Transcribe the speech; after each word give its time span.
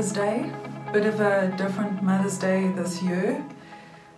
Mother's 0.00 0.12
Day. 0.14 0.50
Bit 0.94 1.04
of 1.04 1.20
a 1.20 1.54
different 1.58 2.02
Mother's 2.02 2.38
Day 2.38 2.68
this 2.68 3.02
year. 3.02 3.44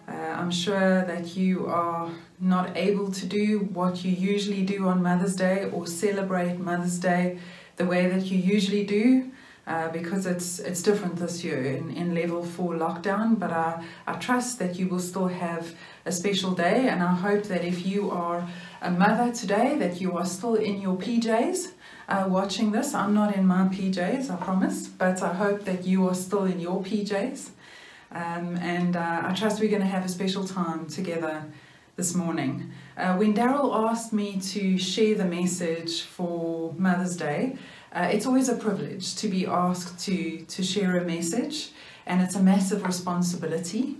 Uh, 0.07 0.13
I'm 0.13 0.53
sure 0.53 1.05
that 1.05 1.37
you 1.37 1.67
are 1.67 2.09
not 2.39 2.77
able 2.77 3.11
to 3.11 3.27
do 3.27 3.69
what 3.73 4.05
you 4.05 4.13
usually 4.13 4.63
do 4.63 4.87
on 4.87 5.03
Mother's 5.03 5.35
Day 5.35 5.69
or 5.73 5.89
celebrate 5.89 6.61
Mother's 6.61 7.01
Day 7.01 7.41
the 7.79 7.85
way 7.85 8.07
that 8.07 8.27
you 8.27 8.39
usually 8.39 8.85
do. 8.85 9.33
Uh, 9.67 9.89
because 9.89 10.25
it's 10.27 10.61
it's 10.61 10.83
different 10.83 11.17
this 11.17 11.43
year 11.43 11.63
in, 11.65 11.91
in 11.97 12.15
level 12.15 12.45
four 12.45 12.75
lockdown. 12.75 13.37
But 13.37 13.51
I, 13.51 13.85
I 14.07 14.13
trust 14.15 14.61
that 14.61 14.79
you 14.79 14.87
will 14.87 15.01
still 15.01 15.29
have 15.29 15.75
a 16.07 16.13
special 16.13 16.53
day, 16.53 16.89
and 16.89 17.03
I 17.03 17.15
hope 17.15 17.45
that 17.45 17.65
if 17.65 17.85
you 17.85 18.11
are 18.11 18.49
a 18.81 18.91
mother 18.91 19.33
today, 19.33 19.77
that 19.79 20.01
you 20.01 20.17
are 20.17 20.27
still 20.27 20.55
in 20.55 20.81
your 20.81 20.97
PJs 20.97 21.73
uh, 22.09 22.27
watching 22.29 22.73
this. 22.73 22.95
I'm 22.95 23.15
not 23.15 23.35
in 23.37 23.47
my 23.47 23.69
PJs, 23.69 24.31
I 24.31 24.37
promise, 24.37 24.87
but 24.87 25.23
I 25.23 25.33
hope 25.33 25.65
that 25.65 25.85
you 25.85 26.09
are 26.09 26.15
still 26.15 26.45
in 26.45 26.61
your 26.61 26.83
PJs. 26.83 27.51
Um, 28.13 28.57
and 28.59 28.97
uh, 28.97 29.23
I 29.25 29.33
trust 29.33 29.61
we're 29.61 29.71
going 29.71 29.83
to 29.83 29.89
have 29.89 30.05
a 30.05 30.09
special 30.09 30.47
time 30.47 30.87
together 30.87 31.45
this 31.97 32.15
morning. 32.15 32.71
Uh, 32.97 33.17
when 33.17 33.35
Daryl 33.35 33.75
asked 33.91 34.13
me 34.13 34.41
to 34.41 34.79
share 34.79 35.15
the 35.15 35.25
message 35.25 36.03
for 36.03 36.75
Mother's 36.77 37.17
Day, 37.17 37.57
uh, 37.93 38.09
it's 38.11 38.27
always 38.27 38.49
a 38.49 38.57
privilege 38.57 39.15
to 39.17 39.29
be 39.29 39.47
asked 39.47 39.99
to, 40.07 40.41
to 40.41 40.63
share 40.63 40.97
a 40.99 41.05
message, 41.05 41.71
and 42.07 42.21
it's 42.21 42.35
a 42.35 42.43
massive 42.43 42.85
responsibility. 42.85 43.97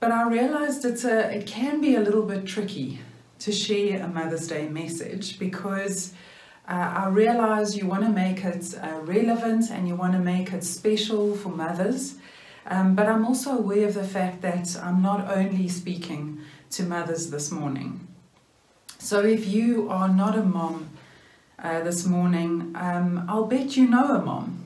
But 0.00 0.12
I 0.12 0.28
realized 0.28 0.84
it's 0.84 1.04
a, 1.04 1.34
it 1.34 1.46
can 1.46 1.80
be 1.80 1.94
a 1.94 2.00
little 2.00 2.22
bit 2.22 2.46
tricky 2.46 3.00
to 3.38 3.52
share 3.52 4.02
a 4.02 4.08
Mother's 4.08 4.48
Day 4.48 4.68
message 4.68 5.38
because 5.38 6.12
uh, 6.68 7.04
I 7.04 7.08
realize 7.08 7.76
you 7.76 7.86
want 7.86 8.02
to 8.04 8.10
make 8.10 8.44
it 8.44 8.74
uh, 8.82 9.00
relevant 9.02 9.70
and 9.70 9.86
you 9.86 9.94
want 9.94 10.14
to 10.14 10.18
make 10.18 10.52
it 10.52 10.64
special 10.64 11.36
for 11.36 11.50
mothers. 11.50 12.16
Um, 12.66 12.96
but 12.96 13.06
I'm 13.06 13.24
also 13.24 13.58
aware 13.58 13.86
of 13.86 13.94
the 13.94 14.04
fact 14.04 14.42
that 14.42 14.76
I'm 14.82 15.00
not 15.00 15.30
only 15.30 15.68
speaking 15.68 16.40
to 16.70 16.82
mothers 16.82 17.30
this 17.30 17.52
morning. 17.52 18.08
So 18.98 19.20
if 19.20 19.46
you 19.46 19.88
are 19.88 20.08
not 20.08 20.36
a 20.36 20.42
mom 20.42 20.90
uh, 21.62 21.84
this 21.84 22.04
morning, 22.04 22.72
um, 22.74 23.24
I'll 23.28 23.46
bet 23.46 23.76
you 23.76 23.86
know 23.86 24.16
a 24.16 24.22
mom. 24.22 24.64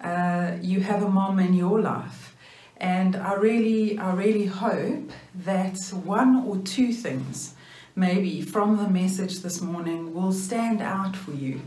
Uh, 0.00 0.56
you 0.62 0.80
have 0.80 1.02
a 1.02 1.08
mom 1.10 1.38
in 1.38 1.52
your 1.52 1.80
life. 1.82 2.34
And 2.78 3.16
I 3.16 3.34
really, 3.34 3.98
I 3.98 4.14
really 4.14 4.46
hope 4.46 5.10
that 5.34 5.78
one 6.04 6.44
or 6.46 6.56
two 6.58 6.92
things 6.92 7.55
maybe 7.96 8.42
from 8.42 8.76
the 8.76 8.88
message 8.88 9.40
this 9.40 9.62
morning 9.62 10.14
will 10.14 10.32
stand 10.32 10.82
out 10.82 11.16
for 11.16 11.32
you 11.32 11.60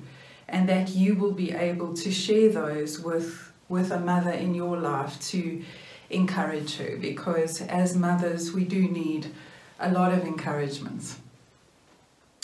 and 0.48 0.70
that 0.70 0.90
you 0.90 1.16
will 1.16 1.32
be 1.32 1.52
able 1.52 1.94
to 1.96 2.12
share 2.12 2.50
those 2.50 3.00
with, 3.00 3.52
with 3.68 3.92
a 3.92 4.00
mother 4.00 4.32
in 4.32 4.54
your 4.54 4.78
life 4.78 5.20
to 5.20 5.64
encourage 6.12 6.78
her 6.78 6.98
because 6.98 7.62
as 7.64 7.96
mothers 7.96 8.52
we 8.52 8.64
do 8.64 8.88
need 8.88 9.28
a 9.80 9.92
lot 9.92 10.14
of 10.14 10.24
encouragement. 10.24 11.16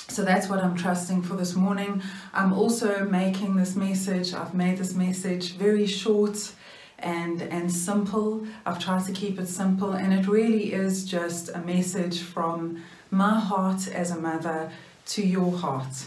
So 0.07 0.23
that's 0.23 0.47
what 0.49 0.63
I'm 0.63 0.75
trusting 0.75 1.23
for 1.23 1.35
this 1.35 1.55
morning. 1.55 2.01
I'm 2.33 2.53
also 2.53 3.05
making 3.05 3.55
this 3.55 3.75
message, 3.75 4.33
I've 4.33 4.53
made 4.53 4.77
this 4.77 4.93
message 4.93 5.53
very 5.53 5.85
short 5.85 6.51
and 6.99 7.41
and 7.41 7.71
simple. 7.71 8.47
I've 8.65 8.79
tried 8.79 9.05
to 9.05 9.11
keep 9.11 9.39
it 9.39 9.47
simple 9.47 9.91
and 9.93 10.13
it 10.13 10.27
really 10.27 10.73
is 10.73 11.05
just 11.05 11.49
a 11.49 11.59
message 11.59 12.21
from 12.21 12.83
my 13.11 13.39
heart 13.39 13.87
as 13.87 14.11
a 14.11 14.17
mother 14.17 14.71
to 15.07 15.25
your 15.25 15.57
heart 15.57 16.05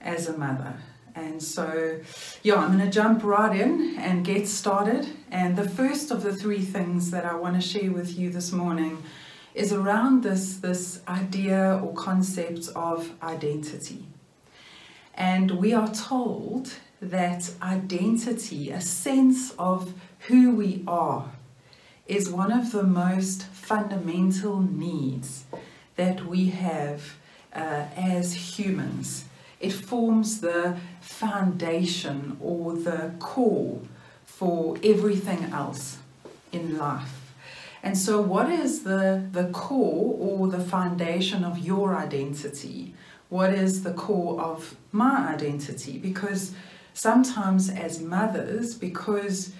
as 0.00 0.28
a 0.28 0.36
mother. 0.36 0.74
And 1.14 1.42
so, 1.42 1.98
yeah, 2.42 2.56
I'm 2.56 2.76
going 2.76 2.84
to 2.84 2.90
jump 2.90 3.24
right 3.24 3.58
in 3.58 3.96
and 3.98 4.24
get 4.24 4.46
started. 4.46 5.08
And 5.30 5.56
the 5.56 5.68
first 5.68 6.10
of 6.10 6.22
the 6.22 6.34
three 6.34 6.60
things 6.60 7.10
that 7.10 7.24
I 7.24 7.34
want 7.34 7.54
to 7.54 7.66
share 7.66 7.90
with 7.90 8.18
you 8.18 8.30
this 8.30 8.52
morning 8.52 9.02
is 9.54 9.72
around 9.72 10.22
this, 10.22 10.58
this 10.58 11.00
idea 11.08 11.80
or 11.82 11.94
concept 11.94 12.68
of 12.76 13.10
identity. 13.22 14.04
And 15.14 15.52
we 15.52 15.72
are 15.72 15.88
told 15.88 16.74
that 17.00 17.50
identity, 17.62 18.70
a 18.70 18.82
sense 18.82 19.52
of 19.58 19.94
who 20.28 20.54
we 20.54 20.84
are, 20.86 21.30
is 22.06 22.28
one 22.28 22.52
of 22.52 22.72
the 22.72 22.82
most 22.82 23.44
fundamental 23.44 24.60
needs 24.60 25.44
that 25.96 26.26
we 26.26 26.50
have 26.50 27.16
uh, 27.52 27.86
as 27.96 28.58
humans. 28.58 29.24
It 29.60 29.72
forms 29.72 30.40
the 30.40 30.76
foundation 31.00 32.36
or 32.40 32.74
the 32.74 33.12
core 33.18 33.80
for 34.24 34.76
everything 34.82 35.44
else 35.44 35.98
in 36.52 36.76
life. 36.76 37.32
And 37.82 37.96
so, 37.96 38.20
what 38.20 38.50
is 38.50 38.82
the, 38.82 39.26
the 39.32 39.44
core 39.44 40.16
or 40.18 40.48
the 40.48 40.60
foundation 40.60 41.44
of 41.44 41.58
your 41.58 41.96
identity? 41.96 42.94
What 43.28 43.52
is 43.52 43.82
the 43.82 43.92
core 43.92 44.40
of 44.40 44.76
my 44.92 45.28
identity? 45.32 45.96
Because 45.98 46.52
sometimes, 46.94 47.70
as 47.70 48.00
mothers, 48.00 48.74
because 48.74 49.52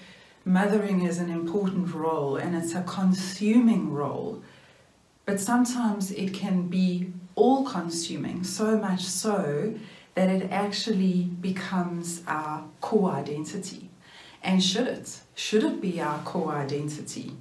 mothering 0.44 1.02
is 1.02 1.18
an 1.18 1.30
important 1.30 1.94
role 1.94 2.36
and 2.36 2.54
it's 2.54 2.74
a 2.74 2.82
consuming 2.82 3.92
role, 3.92 4.42
but 5.26 5.40
sometimes 5.40 6.10
it 6.12 6.32
can 6.32 6.68
be 6.68 7.12
all 7.34 7.64
consuming, 7.64 8.42
so 8.42 8.78
much 8.78 9.02
so 9.02 9.74
that 10.14 10.30
it 10.30 10.50
actually 10.50 11.24
becomes 11.24 12.22
our 12.26 12.64
core 12.80 13.10
identity. 13.10 13.90
And 14.42 14.62
should 14.62 14.86
it? 14.86 15.20
Should 15.34 15.64
it 15.64 15.80
be 15.82 16.00
our 16.00 16.20
core 16.20 16.52
identity? 16.52 17.36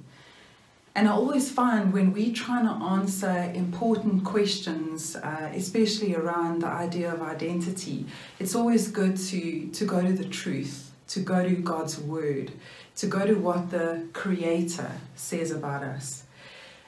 And 0.94 1.08
I 1.08 1.12
always 1.12 1.50
find 1.50 1.92
when 1.92 2.12
we're 2.12 2.34
trying 2.34 2.66
to 2.66 2.72
answer 2.72 3.52
important 3.54 4.24
questions, 4.24 5.14
uh, 5.14 5.50
especially 5.54 6.14
around 6.14 6.62
the 6.62 6.68
idea 6.68 7.12
of 7.12 7.22
identity, 7.22 8.06
it's 8.38 8.54
always 8.54 8.88
good 8.88 9.16
to, 9.28 9.68
to 9.68 9.84
go 9.84 10.02
to 10.02 10.12
the 10.12 10.24
truth, 10.24 10.90
to 11.08 11.20
go 11.20 11.42
to 11.42 11.54
God's 11.54 11.98
Word, 11.98 12.52
to 12.96 13.06
go 13.06 13.26
to 13.26 13.34
what 13.34 13.70
the 13.70 14.06
Creator 14.12 14.90
says 15.14 15.50
about 15.50 15.82
us. 15.82 16.25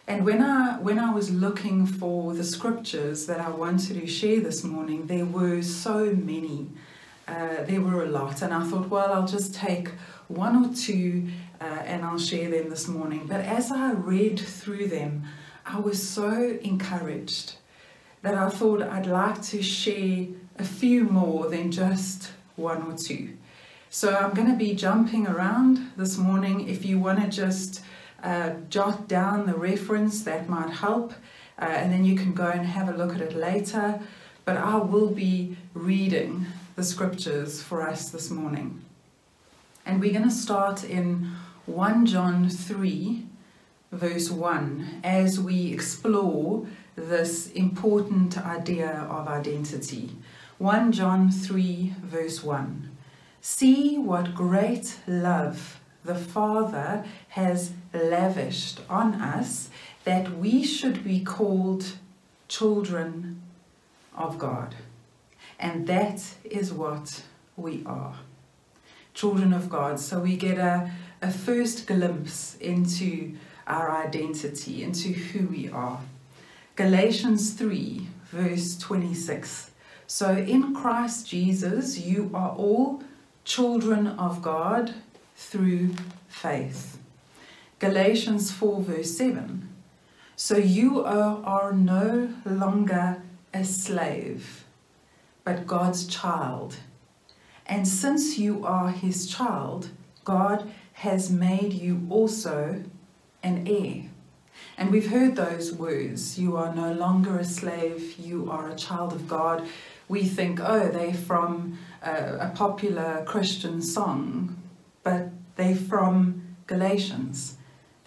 And 0.09 0.25
when 0.25 0.41
I 0.41 0.79
when 0.79 0.99
I 0.99 1.13
was 1.13 1.31
looking 1.31 1.85
for 1.85 2.33
the 2.33 2.43
scriptures 2.43 3.27
that 3.27 3.41
I 3.41 3.51
wanted 3.51 4.01
to 4.01 4.07
share 4.07 4.41
this 4.41 4.65
morning, 4.65 5.07
there 5.07 5.27
were 5.27 5.61
so 5.61 6.15
many. 6.15 6.71
Uh, 7.29 7.63
there 7.65 7.83
were 7.83 8.05
a 8.05 8.09
lot, 8.09 8.41
and 8.41 8.55
I 8.55 8.65
thought, 8.65 8.89
well, 8.89 9.13
I'll 9.13 9.27
just 9.27 9.55
take 9.55 9.91
one 10.29 10.65
or 10.65 10.75
two 10.75 11.29
uh, 11.61 11.83
and 11.85 12.07
I'll 12.07 12.19
share 12.19 12.49
them 12.51 12.71
this 12.71 12.89
morning. 12.89 13.27
But 13.27 13.43
as 13.43 13.71
I 13.71 13.93
read 13.93 14.41
through 14.41 14.89
them, 14.89 15.25
I 15.67 15.79
was 15.79 16.03
so 16.03 16.59
encouraged 16.63 17.57
that 18.23 18.35
I 18.35 18.49
thought 18.49 18.81
I'd 18.81 19.07
like 19.07 19.43
to 19.53 19.63
share 19.63 20.27
a 20.59 20.65
few 20.65 21.05
more 21.05 21.51
than 21.51 21.71
just 21.71 22.33
one 22.57 22.81
or 22.91 22.97
two. 22.97 23.37
So 23.91 24.17
I'm 24.17 24.33
going 24.33 24.51
to 24.51 24.57
be 24.57 24.75
jumping 24.75 25.27
around 25.27 25.93
this 25.99 26.17
morning. 26.17 26.67
If 26.67 26.87
you 26.87 26.99
want 26.99 27.21
to 27.21 27.29
just 27.29 27.83
uh, 28.23 28.51
jot 28.69 29.09
down 29.09 29.47
the 29.47 29.55
reference, 29.55 30.23
that 30.23 30.49
might 30.49 30.71
help, 30.71 31.13
uh, 31.61 31.65
and 31.65 31.93
then 31.93 32.05
you 32.05 32.17
can 32.17 32.33
go 32.33 32.47
and 32.47 32.67
have 32.67 32.89
a 32.89 32.97
look 32.97 33.15
at 33.15 33.21
it 33.21 33.35
later. 33.35 34.01
But 34.45 34.57
I 34.57 34.77
will 34.77 35.11
be 35.11 35.57
reading 35.75 36.47
the 36.77 36.83
scriptures 36.83 37.63
for 37.63 37.83
us 37.83 38.11
this 38.11 38.31
morning. 38.31 38.83
And 39.85 40.01
we're 40.01 40.13
going 40.13 40.25
to 40.25 40.31
start 40.31 40.85
in 40.85 41.33
1 41.67 42.07
John 42.07 42.49
3, 42.49 43.27
verse 43.93 44.31
1, 44.31 45.01
as 45.05 45.41
we 45.41 45.73
explore 45.73 46.67
this 46.97 47.51
important 47.53 48.39
idea 48.39 49.07
of 49.11 49.29
identity. 49.29 50.11
1 50.59 50.93
John 50.93 51.31
3, 51.31 51.95
verse 52.03 52.43
1. 52.43 52.91
See 53.41 53.99
what 53.99 54.35
great 54.35 54.99
love 55.07 55.81
the 56.05 56.15
Father 56.15 57.05
has 57.29 57.73
lavished 57.93 58.81
on 58.89 59.15
us 59.15 59.71
that 60.05 60.39
we 60.39 60.65
should 60.65 61.05
be 61.05 61.21
called 61.21 61.93
children 62.49 63.43
of 64.17 64.39
God. 64.39 64.75
And 65.59 65.87
that 65.87 66.35
is 66.45 66.73
what 66.73 67.23
we 67.57 67.83
are 67.85 68.15
children 69.19 69.53
of 69.53 69.69
God. 69.69 69.99
So 69.99 70.21
we 70.21 70.37
get 70.37 70.59
a, 70.59 70.93
a 71.21 71.31
first 71.31 71.89
glimpse 71.89 72.57
into 72.61 73.35
our 73.67 73.91
identity, 73.91 74.85
into 74.85 75.09
who 75.09 75.49
we 75.49 75.69
are. 75.69 75.99
Galatians 76.77 77.55
3, 77.55 78.07
verse 78.31 78.79
26. 78.79 79.73
So 80.07 80.37
in 80.37 80.73
Christ 80.73 81.29
Jesus, 81.29 81.99
you 81.99 82.31
are 82.33 82.51
all 82.51 83.03
children 83.45 84.07
of 84.07 84.41
God 84.41 84.95
through 85.35 85.97
faith. 86.29 86.99
Galatians 87.79 88.51
4, 88.51 88.83
verse 88.83 89.17
7. 89.17 89.69
So 90.35 90.57
you 90.57 91.05
are, 91.05 91.73
no 91.73 92.35
longer 92.45 93.23
a 93.55 93.65
slave, 93.65 94.65
but 95.45 95.67
God's 95.67 96.07
child. 96.07 96.77
And 97.67 97.87
since 97.87 98.37
you 98.37 98.65
are 98.65 98.91
his 98.91 99.29
child, 99.29 99.91
God 100.25 100.69
has 100.95 101.31
made 101.31 101.73
you 101.73 102.05
also 102.11 102.83
an 103.45 103.69
heir. 103.69 104.11
And 104.77 104.91
we've 104.91 105.11
heard 105.11 105.37
those 105.37 105.73
words 105.73 106.37
you 106.39 106.57
are 106.57 106.75
no 106.75 106.93
longer 106.93 107.39
a 107.39 107.45
slave, 107.45 108.19
you 108.19 108.51
are 108.51 108.69
a 108.71 108.77
child 108.77 109.13
of 109.13 109.29
God. 109.29 109.69
We 110.09 110.25
think, 110.25 110.59
oh, 110.61 110.89
they're 110.89 111.15
from 111.15 111.79
a, 112.03 112.49
a 112.49 112.53
popular 112.57 113.25
Christian 113.25 113.83
song, 113.83 114.57
but 115.05 115.29
they're 115.55 115.77
from 115.77 116.57
Galatians. 116.67 117.58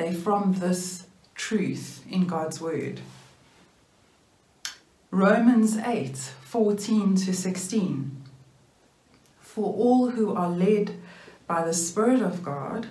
They're 0.02 0.14
from 0.14 0.54
this 0.54 1.06
truth 1.36 2.04
in 2.10 2.26
God's 2.26 2.60
Word. 2.60 3.02
Romans 5.12 5.78
8 5.78 6.18
14 6.18 7.16
to 7.18 7.32
16. 7.32 8.24
For 9.42 9.72
all 9.72 10.10
who 10.10 10.34
are 10.34 10.50
led 10.50 10.96
by 11.46 11.64
the 11.64 11.76
Spirit 11.76 12.24
of 12.24 12.42
God 12.42 12.88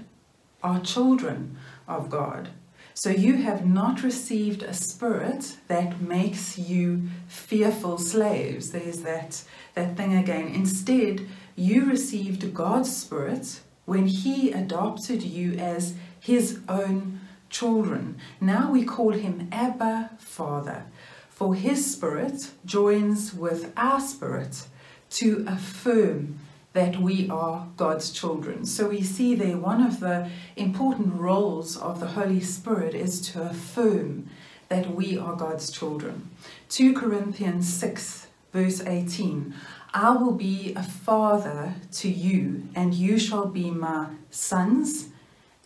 are 0.62 0.79
children 0.79 1.59
of 1.89 2.11
God. 2.11 2.51
So 2.95 3.11
you 3.11 3.39
have 3.39 3.67
not 3.67 4.05
received 4.05 4.63
a 4.63 4.73
spirit 4.73 5.56
that 5.67 6.01
makes 6.01 6.61
you 6.61 7.09
fearful 7.27 7.99
slaves. 7.99 8.71
There's 8.71 9.01
that, 9.01 9.43
that 9.75 9.97
thing 9.97 10.15
again. 10.15 10.47
Instead, 10.47 11.27
you 11.56 11.87
received 11.87 12.55
God's 12.55 12.97
spirit 12.97 13.63
when 13.85 14.06
He 14.06 14.53
adopted 14.53 15.25
you 15.25 15.55
as 15.55 15.95
His 16.20 16.61
own 16.69 17.20
children. 17.49 18.19
Now 18.40 18.70
we 18.70 18.84
call 18.84 19.12
Him 19.12 19.49
Abba 19.50 20.11
Father. 20.19 20.84
For 21.28 21.55
His 21.55 21.90
spirit 21.90 22.50
joins 22.64 23.34
with 23.34 23.72
our 23.76 24.00
spirit 24.00 24.67
to 25.11 25.44
affirm 25.49 26.38
that 26.72 27.00
we 27.00 27.28
are 27.28 27.67
God's 27.76 28.12
children. 28.12 28.64
So 28.64 28.88
we 28.88 29.02
see 29.02 29.34
there 29.34 29.56
one 29.56 29.82
of 29.82 30.00
the 30.00 30.31
important 30.56 31.14
roles 31.14 31.76
of 31.76 31.99
the 31.99 32.06
Holy 32.06 32.40
Spirit 32.40 32.94
is 32.94 33.20
to 33.32 33.43
affirm 33.43 34.28
that 34.69 34.94
we 34.94 35.19
are 35.19 35.34
God's 35.34 35.70
children. 35.70 36.31
2 36.69 36.94
Corinthians 36.94 37.72
6, 37.72 38.28
verse 38.52 38.81
18 38.81 39.55
I 39.93 40.11
will 40.12 40.34
be 40.34 40.72
a 40.75 40.84
father 40.84 41.75
to 41.94 42.08
you, 42.08 42.69
and 42.76 42.94
you 42.94 43.19
shall 43.19 43.46
be 43.46 43.72
my 43.72 44.06
sons 44.31 45.08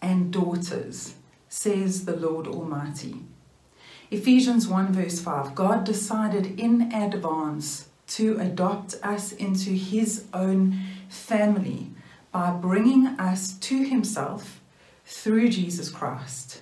and 0.04 0.30
daughters, 0.30 1.14
says 1.48 2.04
the 2.04 2.14
Lord 2.14 2.46
Almighty. 2.46 3.22
Ephesians 4.10 4.68
1, 4.68 4.92
verse 4.92 5.18
5 5.18 5.54
God 5.54 5.84
decided 5.84 6.60
in 6.60 6.92
advance 6.92 7.88
to 8.08 8.38
adopt 8.38 8.96
us 9.02 9.32
into 9.32 9.70
his 9.70 10.26
own 10.34 10.78
family 11.08 11.90
by 12.32 12.50
bringing 12.50 13.06
us 13.18 13.56
to 13.58 13.82
himself 13.82 14.60
through 15.06 15.48
Jesus 15.48 15.90
Christ. 15.90 16.60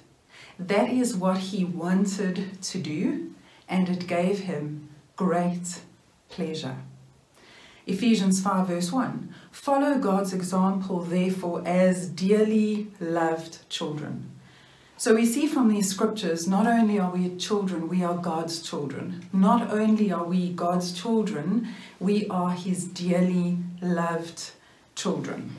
That 0.56 0.90
is 0.90 1.16
what 1.16 1.38
he 1.38 1.64
wanted 1.64 2.62
to 2.62 2.78
do, 2.78 3.34
and 3.68 3.88
it 3.88 4.06
gave 4.06 4.40
him 4.40 4.88
great 5.16 5.80
pleasure. 6.28 6.76
Ephesians 7.86 8.40
5, 8.40 8.68
verse 8.68 8.92
1 8.92 9.34
Follow 9.50 9.98
God's 9.98 10.32
example, 10.32 11.00
therefore, 11.00 11.62
as 11.66 12.08
dearly 12.08 12.88
loved 13.00 13.68
children. 13.68 14.30
So 14.96 15.14
we 15.16 15.26
see 15.26 15.48
from 15.48 15.68
these 15.68 15.90
scriptures 15.90 16.46
not 16.46 16.66
only 16.66 16.98
are 16.98 17.10
we 17.10 17.34
children, 17.36 17.88
we 17.88 18.04
are 18.04 18.16
God's 18.16 18.62
children. 18.62 19.26
Not 19.32 19.70
only 19.72 20.12
are 20.12 20.24
we 20.24 20.50
God's 20.50 20.92
children, 20.92 21.68
we 21.98 22.28
are 22.28 22.52
His 22.52 22.84
dearly 22.84 23.58
loved 23.80 24.52
children. 24.94 25.56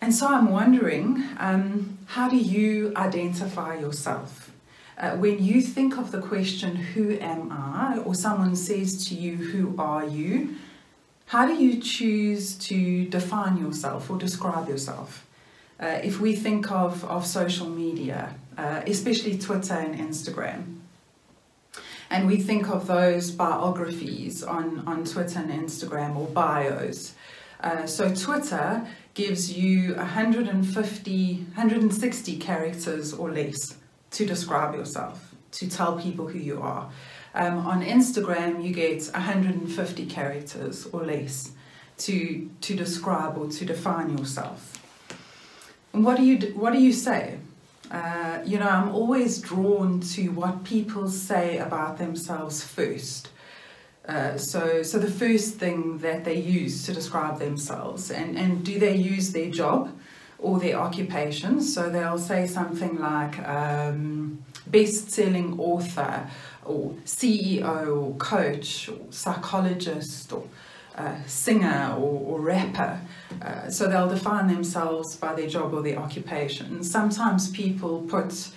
And 0.00 0.14
so 0.14 0.28
I'm 0.28 0.52
wondering 0.52 1.24
um, 1.38 1.98
how 2.06 2.28
do 2.28 2.36
you 2.36 2.92
identify 2.94 3.80
yourself? 3.80 4.52
Uh, 4.96 5.16
when 5.16 5.42
you 5.42 5.60
think 5.60 5.98
of 5.98 6.12
the 6.12 6.20
question, 6.20 6.76
Who 6.76 7.18
am 7.18 7.50
I? 7.50 7.98
or 7.98 8.14
someone 8.14 8.54
says 8.54 9.08
to 9.08 9.14
you, 9.16 9.36
Who 9.36 9.74
are 9.76 10.06
you? 10.06 10.54
How 11.28 11.44
do 11.46 11.52
you 11.52 11.78
choose 11.78 12.54
to 12.68 13.04
define 13.04 13.58
yourself 13.58 14.08
or 14.08 14.16
describe 14.16 14.66
yourself? 14.66 15.26
Uh, 15.78 16.00
if 16.02 16.20
we 16.20 16.34
think 16.34 16.70
of, 16.70 17.04
of 17.04 17.26
social 17.26 17.68
media, 17.68 18.34
uh, 18.56 18.80
especially 18.86 19.36
Twitter 19.36 19.74
and 19.74 19.94
Instagram, 19.94 20.78
and 22.08 22.26
we 22.26 22.38
think 22.38 22.70
of 22.70 22.86
those 22.86 23.30
biographies 23.30 24.42
on, 24.42 24.82
on 24.86 25.04
Twitter 25.04 25.40
and 25.40 25.50
Instagram 25.50 26.16
or 26.16 26.28
bios. 26.28 27.14
Uh, 27.60 27.86
so 27.86 28.14
Twitter 28.14 28.88
gives 29.12 29.52
you 29.52 29.96
150, 29.96 31.34
160 31.34 32.36
characters 32.38 33.12
or 33.12 33.30
less 33.30 33.76
to 34.12 34.24
describe 34.24 34.74
yourself, 34.74 35.34
to 35.50 35.68
tell 35.68 35.98
people 36.00 36.26
who 36.26 36.38
you 36.38 36.62
are. 36.62 36.90
Um, 37.34 37.66
on 37.66 37.84
Instagram, 37.84 38.64
you 38.64 38.72
get 38.72 39.02
150 39.06 40.06
characters 40.06 40.86
or 40.86 41.04
less 41.04 41.52
to, 41.98 42.48
to 42.60 42.74
describe 42.74 43.36
or 43.36 43.48
to 43.48 43.64
define 43.64 44.16
yourself. 44.16 44.74
And 45.92 46.04
what 46.04 46.16
do 46.16 46.24
you, 46.24 46.54
what 46.54 46.72
do 46.72 46.80
you 46.80 46.92
say? 46.92 47.38
Uh, 47.90 48.38
you 48.44 48.58
know, 48.58 48.68
I'm 48.68 48.90
always 48.90 49.40
drawn 49.40 50.00
to 50.00 50.28
what 50.28 50.64
people 50.64 51.08
say 51.08 51.58
about 51.58 51.98
themselves 51.98 52.62
first. 52.62 53.30
Uh, 54.06 54.38
so, 54.38 54.82
so 54.82 54.98
the 54.98 55.10
first 55.10 55.56
thing 55.56 55.98
that 55.98 56.24
they 56.24 56.36
use 56.36 56.84
to 56.84 56.92
describe 56.92 57.38
themselves, 57.38 58.10
and, 58.10 58.38
and 58.38 58.64
do 58.64 58.78
they 58.78 58.96
use 58.96 59.32
their 59.32 59.50
job 59.50 59.92
or 60.38 60.58
their 60.58 60.76
occupations. 60.76 61.72
So 61.74 61.90
they'll 61.90 62.18
say 62.18 62.46
something 62.46 62.98
like 62.98 63.38
um, 63.46 64.44
best-selling 64.66 65.58
author, 65.58 66.28
or 66.64 66.92
CEO, 67.04 67.96
or 67.96 68.14
coach, 68.16 68.88
or 68.88 68.98
psychologist, 69.10 70.32
or 70.32 70.44
uh, 70.98 71.14
singer 71.26 71.94
or, 71.96 72.20
or 72.26 72.40
rapper. 72.40 73.00
Uh, 73.40 73.70
so 73.70 73.88
they'll 73.88 74.08
define 74.08 74.48
themselves 74.48 75.14
by 75.16 75.32
their 75.34 75.48
job 75.48 75.72
or 75.72 75.80
their 75.80 75.96
occupation. 75.96 76.82
Sometimes 76.82 77.50
people 77.50 78.02
put 78.08 78.50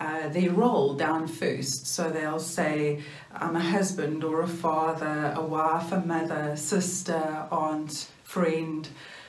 uh, 0.00 0.28
their 0.28 0.52
role 0.52 0.94
down 0.94 1.26
first. 1.26 1.88
So 1.88 2.08
they'll 2.08 2.38
say, 2.38 3.02
I'm 3.34 3.56
a 3.56 3.60
husband 3.60 4.22
or 4.22 4.42
a 4.42 4.46
father, 4.46 5.32
a 5.36 5.42
wife, 5.42 5.90
a 5.90 6.00
mother, 6.00 6.56
sister, 6.56 7.46
aunt, 7.50 8.08
friend. 8.22 8.88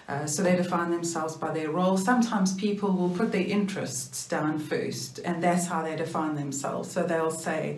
Uh, 0.09 0.25
so 0.25 0.41
they 0.41 0.55
define 0.55 0.89
themselves 0.89 1.37
by 1.37 1.51
their 1.51 1.69
role. 1.69 1.95
Sometimes 1.95 2.55
people 2.55 2.91
will 2.91 3.11
put 3.11 3.31
their 3.31 3.45
interests 3.45 4.27
down 4.27 4.57
first, 4.57 5.19
and 5.23 5.43
that's 5.43 5.67
how 5.67 5.83
they 5.83 5.95
define 5.95 6.35
themselves. 6.35 6.91
So 6.91 7.03
they'll 7.03 7.29
say, 7.29 7.77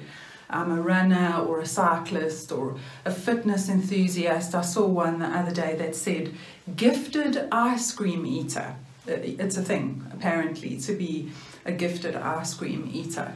I'm 0.49 0.71
a 0.71 0.81
runner 0.81 1.43
or 1.45 1.59
a 1.59 1.65
cyclist 1.65 2.53
or 2.53 2.77
a 3.03 3.11
fitness 3.11 3.67
enthusiast. 3.67 4.55
I 4.55 4.61
saw 4.61 4.85
one 4.85 5.19
the 5.19 5.25
other 5.25 5.51
day 5.51 5.75
that 5.75 5.93
said, 5.93 6.33
gifted 6.73 7.49
ice 7.51 7.91
cream 7.91 8.25
eater. 8.25 8.75
Uh, 9.05 9.13
it's 9.13 9.57
a 9.57 9.61
thing, 9.61 10.05
apparently, 10.13 10.77
to 10.77 10.93
be 10.93 11.31
a 11.65 11.73
gifted 11.73 12.15
ice 12.15 12.53
cream 12.53 12.89
eater. 12.93 13.33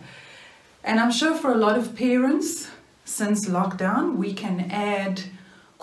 And 0.85 1.01
I'm 1.01 1.11
sure 1.11 1.35
for 1.35 1.51
a 1.51 1.57
lot 1.57 1.77
of 1.77 1.97
parents, 1.97 2.69
since 3.03 3.49
lockdown, 3.49 4.15
we 4.15 4.33
can 4.33 4.71
add 4.71 5.23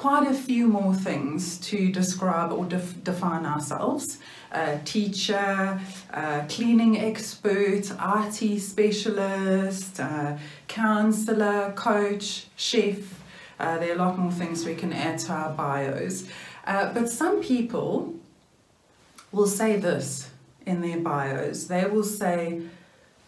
quite 0.03 0.27
a 0.27 0.35
few 0.35 0.67
more 0.67 0.93
things 0.93 1.59
to 1.59 1.89
describe 1.93 2.51
or 2.51 2.65
def- 2.65 3.05
define 3.05 3.47
ourselves 3.47 4.19
a 4.51 4.77
teacher, 4.85 5.81
a 6.13 6.45
cleaning 6.49 6.99
expert, 6.99 7.85
IT 8.19 8.61
specialist, 8.61 10.01
counselor, 10.67 11.73
coach, 11.77 12.47
chef. 12.57 12.99
Uh, 13.61 13.79
there 13.79 13.91
are 13.91 13.95
a 13.95 14.05
lot 14.05 14.19
more 14.19 14.33
things 14.33 14.67
we 14.67 14.75
can 14.75 14.93
add 14.93 15.21
to 15.21 15.31
our 15.31 15.53
bios. 15.53 16.27
Uh, 16.67 16.93
but 16.93 17.09
some 17.09 17.41
people 17.41 18.13
will 19.31 19.47
say 19.47 19.77
this 19.77 20.31
in 20.67 20.81
their 20.81 20.99
bios. 20.99 21.69
They 21.69 21.85
will 21.85 22.03
say, 22.03 22.63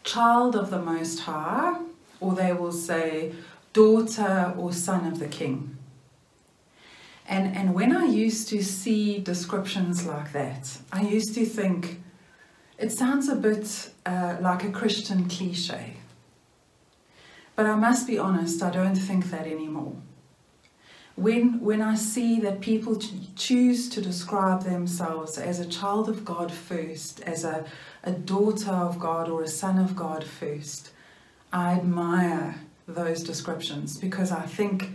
child 0.02 0.56
of 0.56 0.70
the 0.70 0.80
Most 0.80 1.20
High, 1.20 1.78
or 2.18 2.34
they 2.34 2.52
will 2.52 2.72
say, 2.72 3.32
daughter 3.72 4.52
or 4.58 4.72
son 4.72 5.06
of 5.06 5.20
the 5.20 5.28
King. 5.28 5.73
And, 7.26 7.56
and 7.56 7.74
when 7.74 7.96
I 7.96 8.04
used 8.04 8.48
to 8.50 8.62
see 8.62 9.18
descriptions 9.18 10.06
like 10.06 10.32
that, 10.32 10.78
I 10.92 11.02
used 11.02 11.34
to 11.34 11.46
think 11.46 12.00
it 12.78 12.92
sounds 12.92 13.28
a 13.28 13.36
bit 13.36 13.90
uh, 14.04 14.36
like 14.40 14.64
a 14.64 14.70
Christian 14.70 15.28
cliche. 15.28 15.94
But 17.56 17.66
I 17.66 17.76
must 17.76 18.06
be 18.06 18.18
honest, 18.18 18.62
I 18.62 18.70
don't 18.70 18.96
think 18.96 19.30
that 19.30 19.46
anymore. 19.46 19.94
When, 21.16 21.60
when 21.60 21.80
I 21.80 21.94
see 21.94 22.40
that 22.40 22.60
people 22.60 23.00
choose 23.36 23.88
to 23.90 24.00
describe 24.00 24.64
themselves 24.64 25.38
as 25.38 25.60
a 25.60 25.66
child 25.66 26.08
of 26.08 26.24
God 26.24 26.50
first, 26.50 27.20
as 27.20 27.44
a, 27.44 27.64
a 28.02 28.10
daughter 28.10 28.72
of 28.72 28.98
God 28.98 29.28
or 29.28 29.42
a 29.42 29.48
son 29.48 29.78
of 29.78 29.94
God 29.94 30.24
first, 30.24 30.90
I 31.52 31.74
admire 31.74 32.56
those 32.88 33.22
descriptions 33.22 33.96
because 33.96 34.32
I 34.32 34.42
think 34.42 34.90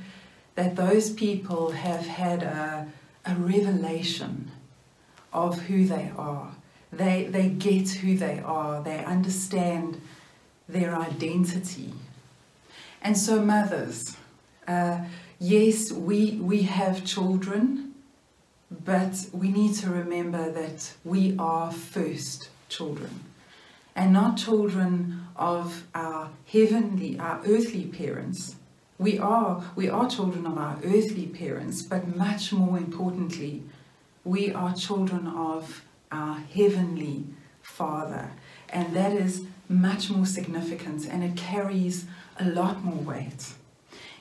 that 0.59 0.75
those 0.75 1.09
people 1.09 1.71
have 1.71 2.05
had 2.05 2.43
a, 2.43 2.85
a 3.25 3.33
revelation 3.35 4.51
of 5.31 5.57
who 5.61 5.85
they 5.85 6.11
are. 6.17 6.51
They, 6.91 7.27
they 7.31 7.47
get 7.47 7.87
who 7.87 8.17
they 8.17 8.39
are, 8.39 8.83
they 8.83 9.05
understand 9.05 10.01
their 10.67 10.93
identity. 10.93 11.93
And 13.01 13.17
so, 13.17 13.41
mothers, 13.41 14.17
uh, 14.67 15.05
yes, 15.39 15.93
we, 15.93 16.31
we 16.41 16.63
have 16.63 17.05
children, 17.05 17.93
but 18.69 19.27
we 19.31 19.53
need 19.53 19.75
to 19.75 19.89
remember 19.89 20.51
that 20.51 20.93
we 21.05 21.37
are 21.39 21.71
first 21.71 22.49
children 22.67 23.21
and 23.95 24.11
not 24.11 24.35
children 24.35 25.25
of 25.37 25.87
our 25.95 26.31
heavenly, 26.47 27.17
our 27.17 27.39
earthly 27.47 27.85
parents. 27.85 28.57
We 28.99 29.17
are, 29.17 29.63
we 29.77 29.89
are 29.89 30.09
children 30.09 30.45
of 30.45 30.57
our 30.57 30.77
earthly 30.83 31.25
parents, 31.25 31.81
but 31.81 32.17
much 32.17 32.51
more 32.51 32.77
importantly, 32.77 33.63
we 34.25 34.51
are 34.51 34.73
children 34.75 35.25
of 35.25 35.85
our 36.11 36.39
heavenly 36.53 37.23
Father. 37.61 38.31
And 38.67 38.93
that 38.93 39.13
is 39.13 39.45
much 39.69 40.09
more 40.09 40.25
significant 40.25 41.07
and 41.07 41.23
it 41.23 41.37
carries 41.37 42.07
a 42.39 42.45
lot 42.49 42.83
more 42.83 43.01
weight. 43.01 43.53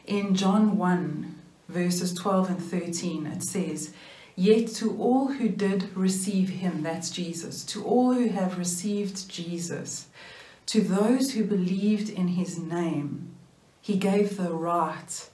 In 0.06 0.36
John 0.36 0.78
1, 0.78 1.34
verses 1.68 2.14
12 2.14 2.50
and 2.50 2.62
13, 2.62 3.26
it 3.26 3.42
says, 3.42 3.92
Yet 4.36 4.68
to 4.74 4.96
all 4.98 5.26
who 5.26 5.48
did 5.48 5.96
receive 5.96 6.50
him, 6.50 6.84
that's 6.84 7.10
Jesus, 7.10 7.64
to 7.64 7.84
all 7.84 8.14
who 8.14 8.28
have 8.28 8.56
received 8.56 9.28
Jesus, 9.28 10.06
to 10.66 10.80
those 10.80 11.32
who 11.32 11.42
believed 11.42 12.08
in 12.08 12.28
his 12.28 12.58
name, 12.58 13.34
he 13.88 13.96
gave 13.96 14.36
the 14.36 14.52
right 14.52 15.30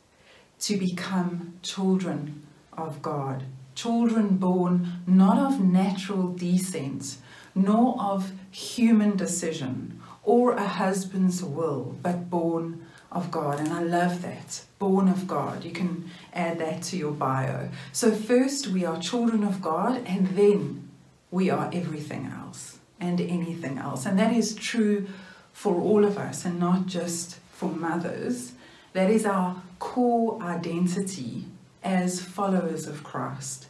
to 0.60 0.76
become 0.76 1.54
children 1.60 2.46
of 2.72 3.02
God. 3.02 3.42
Children 3.74 4.36
born 4.36 5.02
not 5.08 5.38
of 5.38 5.60
natural 5.60 6.28
descent, 6.28 7.16
nor 7.52 8.00
of 8.00 8.30
human 8.52 9.16
decision 9.16 10.00
or 10.22 10.52
a 10.52 10.68
husband's 10.68 11.42
will, 11.42 11.96
but 12.00 12.30
born 12.30 12.86
of 13.10 13.32
God. 13.32 13.58
And 13.58 13.72
I 13.72 13.82
love 13.82 14.22
that. 14.22 14.62
Born 14.78 15.08
of 15.08 15.26
God. 15.26 15.64
You 15.64 15.72
can 15.72 16.08
add 16.32 16.60
that 16.60 16.80
to 16.84 16.96
your 16.96 17.10
bio. 17.10 17.70
So, 17.90 18.12
first, 18.12 18.68
we 18.68 18.84
are 18.84 19.00
children 19.00 19.42
of 19.42 19.60
God, 19.60 20.00
and 20.06 20.28
then 20.28 20.88
we 21.32 21.50
are 21.50 21.68
everything 21.72 22.32
else 22.32 22.78
and 23.00 23.20
anything 23.20 23.78
else. 23.78 24.06
And 24.06 24.16
that 24.20 24.32
is 24.32 24.54
true 24.54 25.08
for 25.52 25.74
all 25.74 26.04
of 26.04 26.16
us 26.18 26.44
and 26.44 26.60
not 26.60 26.86
just 26.86 27.40
for 27.54 27.70
mothers. 27.70 28.52
That 28.92 29.10
is 29.10 29.24
our 29.24 29.62
core 29.78 30.40
identity 30.42 31.46
as 31.82 32.20
followers 32.20 32.86
of 32.86 33.02
Christ. 33.02 33.66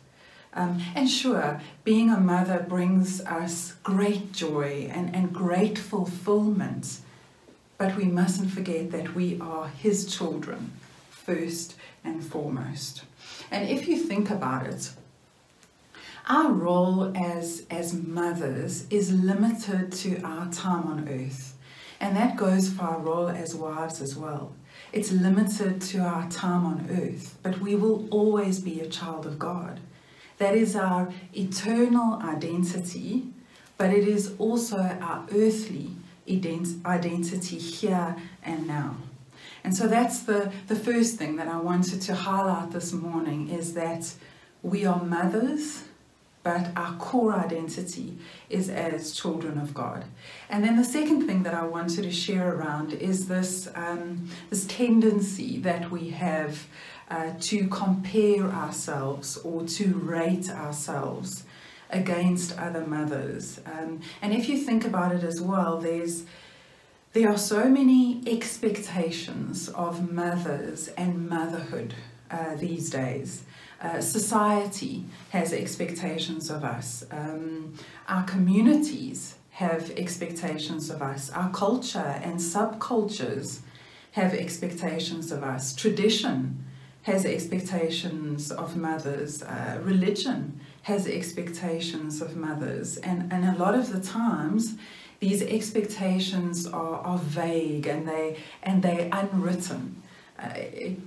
Um, 0.53 0.81
and 0.95 1.11
sure, 1.11 1.61
being 1.83 2.11
a 2.11 2.21
mother 2.21 2.65
brings 2.69 3.21
us 3.23 3.75
great 3.83 4.33
joy 4.33 4.89
and, 4.93 5.15
and 5.15 5.33
great 5.33 5.79
fulfillment 5.79 7.01
but 7.79 7.97
we 7.97 8.05
mustn't 8.05 8.51
forget 8.51 8.91
that 8.93 9.15
we 9.15 9.39
are 9.41 9.69
His 9.69 10.07
children 10.07 10.73
first 11.11 11.75
and 12.05 12.25
foremost. 12.25 13.03
And 13.51 13.69
if 13.69 13.89
you 13.89 13.97
think 13.97 14.31
about 14.31 14.67
it, 14.67 14.93
our 16.29 16.53
role 16.53 17.13
as, 17.17 17.67
as 17.71 17.93
mothers 17.93 18.87
is 18.89 19.13
limited 19.13 19.93
to 19.93 20.21
our 20.23 20.51
time 20.51 20.87
on 20.87 21.09
earth. 21.09 21.54
And 22.05 22.15
that 22.19 22.37
goes 22.37 22.69
for 22.69 22.83
our 22.83 22.99
role 22.99 23.29
as 23.29 23.55
wives 23.55 24.03
as 24.03 24.15
well. 24.15 24.53
It's 24.93 25.11
limited 25.11 25.81
to 25.81 26.01
our 26.01 26.29
time 26.29 26.67
on 26.67 26.87
earth, 26.91 27.39
but 27.43 27.61
we 27.61 27.77
will 27.77 28.07
always 28.11 28.61
be 28.61 28.79
a 28.81 28.87
child 28.87 29.25
of 29.25 29.39
God. 29.39 29.81
That 30.37 30.55
is 30.55 30.77
our 30.77 31.11
eternal 31.35 32.21
identity, 32.23 33.29
but 33.79 33.89
it 33.89 34.07
is 34.07 34.35
also 34.39 34.77
our 34.77 35.27
earthly 35.35 35.93
identity 36.29 37.57
here 37.57 38.17
and 38.43 38.67
now. 38.67 38.97
And 39.65 39.75
so 39.75 39.89
that's 39.89 40.25
the, 40.25 40.53
the 40.67 40.77
first 40.77 41.17
thing 41.17 41.37
that 41.37 41.49
I 41.49 41.57
wanted 41.57 42.03
to 42.03 42.15
highlight 42.15 42.71
this 42.71 42.93
morning 42.93 43.49
is 43.49 43.73
that 43.75 44.13
we 44.63 44.85
are 44.85 45.03
mothers, 45.03 45.85
but 46.45 46.69
our 46.77 46.95
core 46.97 47.35
identity 47.35 48.17
is 48.51 48.69
as 48.69 49.13
children 49.13 49.59
of 49.59 49.75
God. 49.75 50.05
And 50.51 50.63
then 50.63 50.77
the 50.77 50.85
second 50.85 51.27
thing 51.27 51.43
that 51.43 51.55
I 51.55 51.65
wanted 51.65 52.03
to 52.03 52.13
share 52.13 52.55
around 52.55 52.93
is 52.93 53.27
this, 53.27 53.69
um, 53.75 54.29
this 54.51 54.67
tendency 54.67 55.59
that 55.61 55.91
we 55.91 56.11
have 56.11 56.67
uh, 57.11 57.33
to 57.41 57.67
compare 57.69 58.45
ourselves 58.45 59.39
or 59.39 59.65
to 59.65 59.95
rate 59.95 60.51
ourselves 60.51 61.45
against 61.91 62.59
other 62.59 62.87
mothers. 62.87 63.61
Um, 63.65 64.01
and 64.21 64.35
if 64.35 64.49
you 64.49 64.59
think 64.59 64.85
about 64.85 65.15
it 65.15 65.25
as 65.25 65.41
well, 65.41 65.81
there's 65.81 66.25
there 67.15 67.31
are 67.31 67.39
so 67.39 67.69
many 67.69 68.23
expectations 68.27 69.69
of 69.69 70.13
mothers 70.13 70.89
and 70.89 71.29
motherhood 71.29 71.95
uh, 72.29 72.57
these 72.57 72.91
days. 72.91 73.45
Uh, 73.81 74.01
society 74.01 75.05
has 75.31 75.53
expectations 75.53 76.51
of 76.51 76.65
us. 76.65 77.05
Um, 77.11 77.75
our 78.09 78.25
communities 78.25 79.37
have 79.51 79.91
expectations 79.93 80.91
of 80.91 81.03
us. 81.03 81.31
Our 81.31 81.51
culture 81.51 82.21
and 82.23 82.39
subcultures 82.39 83.61
have 84.13 84.35
expectations 84.35 85.31
of 85.31 85.43
us. 85.43 85.75
Tradition 85.75 86.65
has 87.03 87.27
expectations 87.27 88.51
of 88.51 88.77
mothers. 88.77 89.43
Uh, 89.43 89.79
religion 89.83 90.61
has 90.83 91.07
expectations 91.07 92.21
of 92.21 92.37
mothers. 92.37 92.97
And, 92.99 93.33
and 93.33 93.45
a 93.45 93.59
lot 93.59 93.75
of 93.75 93.93
the 93.93 94.01
times, 94.01 94.77
these 95.21 95.43
expectations 95.43 96.67
are, 96.67 96.97
are 96.97 97.19
vague 97.19 97.87
and 97.87 98.09
they 98.09 98.37
and 98.63 98.83
they're 98.83 99.09
unwritten. 99.13 100.03
Uh, 100.39 100.49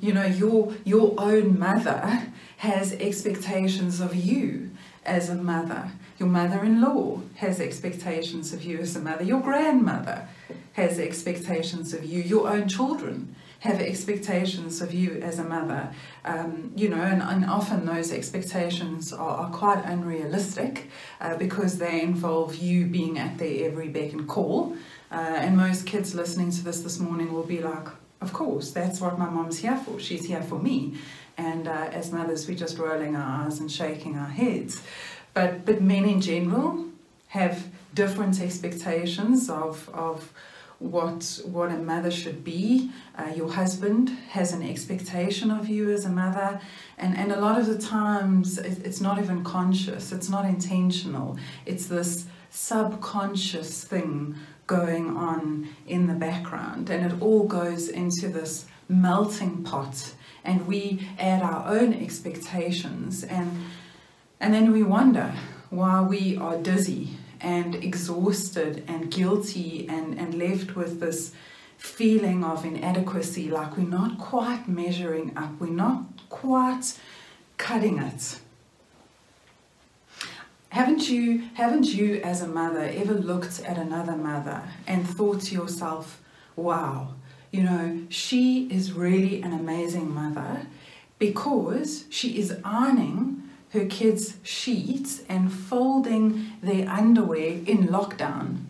you 0.01 0.13
know, 0.13 0.25
your 0.25 0.74
your 0.86 1.13
own 1.17 1.60
mother 1.60 2.27
has 2.57 2.93
expectations 2.93 4.00
of 4.00 4.15
you 4.15 4.72
as 5.05 5.29
a 5.29 5.36
mother. 5.36 5.91
Your 6.17 6.29
mother-in-law 6.29 7.22
has 7.36 7.60
expectations 7.60 8.53
of 8.53 8.63
you 8.63 8.79
as 8.79 8.96
a 8.96 9.00
mother. 9.00 9.24
Your 9.24 9.41
grandmother 9.41 10.27
has 10.74 11.00
expectations 11.00 11.93
of 11.93 12.03
you. 12.03 12.22
Your 12.22 12.50
own 12.50 12.67
children 12.67 13.36
have 13.60 13.81
expectations 13.81 14.81
of 14.81 14.93
you 14.93 15.19
as 15.22 15.39
a 15.39 15.43
mother, 15.43 15.91
um, 16.25 16.72
you 16.75 16.89
know, 16.89 17.01
and, 17.01 17.22
and, 17.24 17.46
often 17.46 17.86
those 17.86 18.13
expectations 18.13 19.12
are, 19.12 19.38
are 19.38 19.50
quite 19.50 19.84
unrealistic 19.84 20.89
uh, 21.22 21.36
because 21.38 21.79
they 21.79 22.01
involve 22.01 22.55
you 22.55 22.86
being 22.86 23.17
at 23.17 23.38
their 23.39 23.67
every 23.67 23.88
beck 23.88 24.13
and 24.13 24.27
call. 24.27 24.75
Uh, 25.12 25.15
and 25.15 25.57
most 25.57 25.88
kids 25.88 26.13
listening 26.13 26.51
to 26.51 26.63
this 26.63 26.81
this 26.81 27.00
morning 27.00 27.34
will 27.34 27.43
be 27.43 27.62
like, 27.62 27.88
of 28.21 28.33
course, 28.33 28.71
that's 28.71 29.00
what 29.00 29.17
my 29.17 29.29
mom's 29.29 29.59
here 29.59 29.77
for. 29.77 30.00
She's 30.00 30.25
here 30.25 30.41
for 30.41 30.59
me. 30.59 30.97
And 31.38 31.67
uh, 31.67 31.89
as 31.91 32.12
mothers, 32.12 32.47
we're 32.47 32.57
just 32.57 32.77
rolling 32.77 33.15
our 33.15 33.45
eyes 33.45 33.59
and 33.59 33.71
shaking 33.71 34.17
our 34.17 34.29
heads. 34.29 34.81
But, 35.33 35.65
but 35.65 35.81
men 35.81 36.05
in 36.05 36.19
general 36.19 36.86
have 37.27 37.67
different 37.93 38.41
expectations 38.41 39.50
of, 39.50 39.89
of 39.93 40.33
what 40.79 41.41
what 41.45 41.71
a 41.71 41.77
mother 41.77 42.12
should 42.12 42.43
be. 42.43 42.91
Uh, 43.17 43.31
your 43.36 43.51
husband 43.51 44.09
has 44.29 44.53
an 44.53 44.62
expectation 44.62 45.50
of 45.50 45.67
you 45.67 45.91
as 45.91 46.05
a 46.05 46.09
mother, 46.09 46.62
and 46.97 47.17
and 47.17 47.31
a 47.31 47.39
lot 47.39 47.59
of 47.59 47.65
the 47.65 47.77
times 47.77 48.57
it, 48.57 48.86
it's 48.86 49.01
not 49.01 49.17
even 49.17 49.43
conscious. 49.43 50.12
It's 50.12 50.29
not 50.29 50.45
intentional. 50.45 51.38
It's 51.65 51.88
this 51.88 52.27
subconscious 52.51 53.83
thing 53.83 54.36
going 54.67 55.15
on 55.17 55.69
in 55.88 56.07
the 56.07 56.13
background, 56.13 56.89
and 56.89 57.12
it 57.12 57.21
all 57.21 57.45
goes 57.47 57.88
into 57.88 58.27
this 58.27 58.65
melting 58.89 59.63
pot, 59.63 60.13
and 60.43 60.67
we 60.67 61.07
add 61.17 61.41
our 61.41 61.67
own 61.67 61.93
expectations, 61.93 63.24
and 63.24 63.65
and 64.39 64.53
then 64.53 64.71
we 64.71 64.83
wonder 64.83 65.33
why 65.69 66.01
we 66.01 66.38
are 66.38 66.57
dizzy 66.57 67.09
and 67.41 67.75
exhausted 67.75 68.83
and 68.88 69.12
guilty 69.12 69.88
and, 69.89 70.17
and 70.19 70.33
left 70.36 70.75
with 70.75 71.00
this 71.00 71.33
feeling 71.77 72.43
of 72.43 72.65
inadequacy, 72.65 73.50
like 73.50 73.77
we're 73.77 73.83
not 73.83 74.17
quite 74.17 74.67
measuring 74.67 75.36
up, 75.38 75.59
we're 75.59 75.67
not 75.67 76.03
quite 76.29 76.97
cutting 77.57 78.00
it. 78.00 78.39
Haven't 80.69 81.09
you, 81.09 81.43
haven't 81.53 81.86
you 81.93 82.21
as 82.24 82.41
a 82.41 82.47
mother 82.47 82.91
ever 82.93 83.13
looked 83.13 83.62
at 83.62 83.77
another 83.77 84.15
mother 84.15 84.63
and 84.86 85.07
thought 85.07 85.41
to 85.41 85.55
yourself, 85.55 86.21
wow, 86.55 87.15
you 87.51 87.63
know, 87.63 88.01
she 88.09 88.67
is 88.69 88.91
really 88.91 89.41
an 89.41 89.53
amazing 89.53 90.13
mother 90.13 90.67
because 91.19 92.05
she 92.09 92.38
is 92.38 92.57
ironing 92.63 93.43
her 93.71 93.86
kids' 93.86 94.36
sheets 94.43 95.24
and 95.29 95.51
folding 95.51 96.53
their 96.62 96.88
underwear 96.89 97.59
in 97.65 97.88
lockdown. 97.88 98.66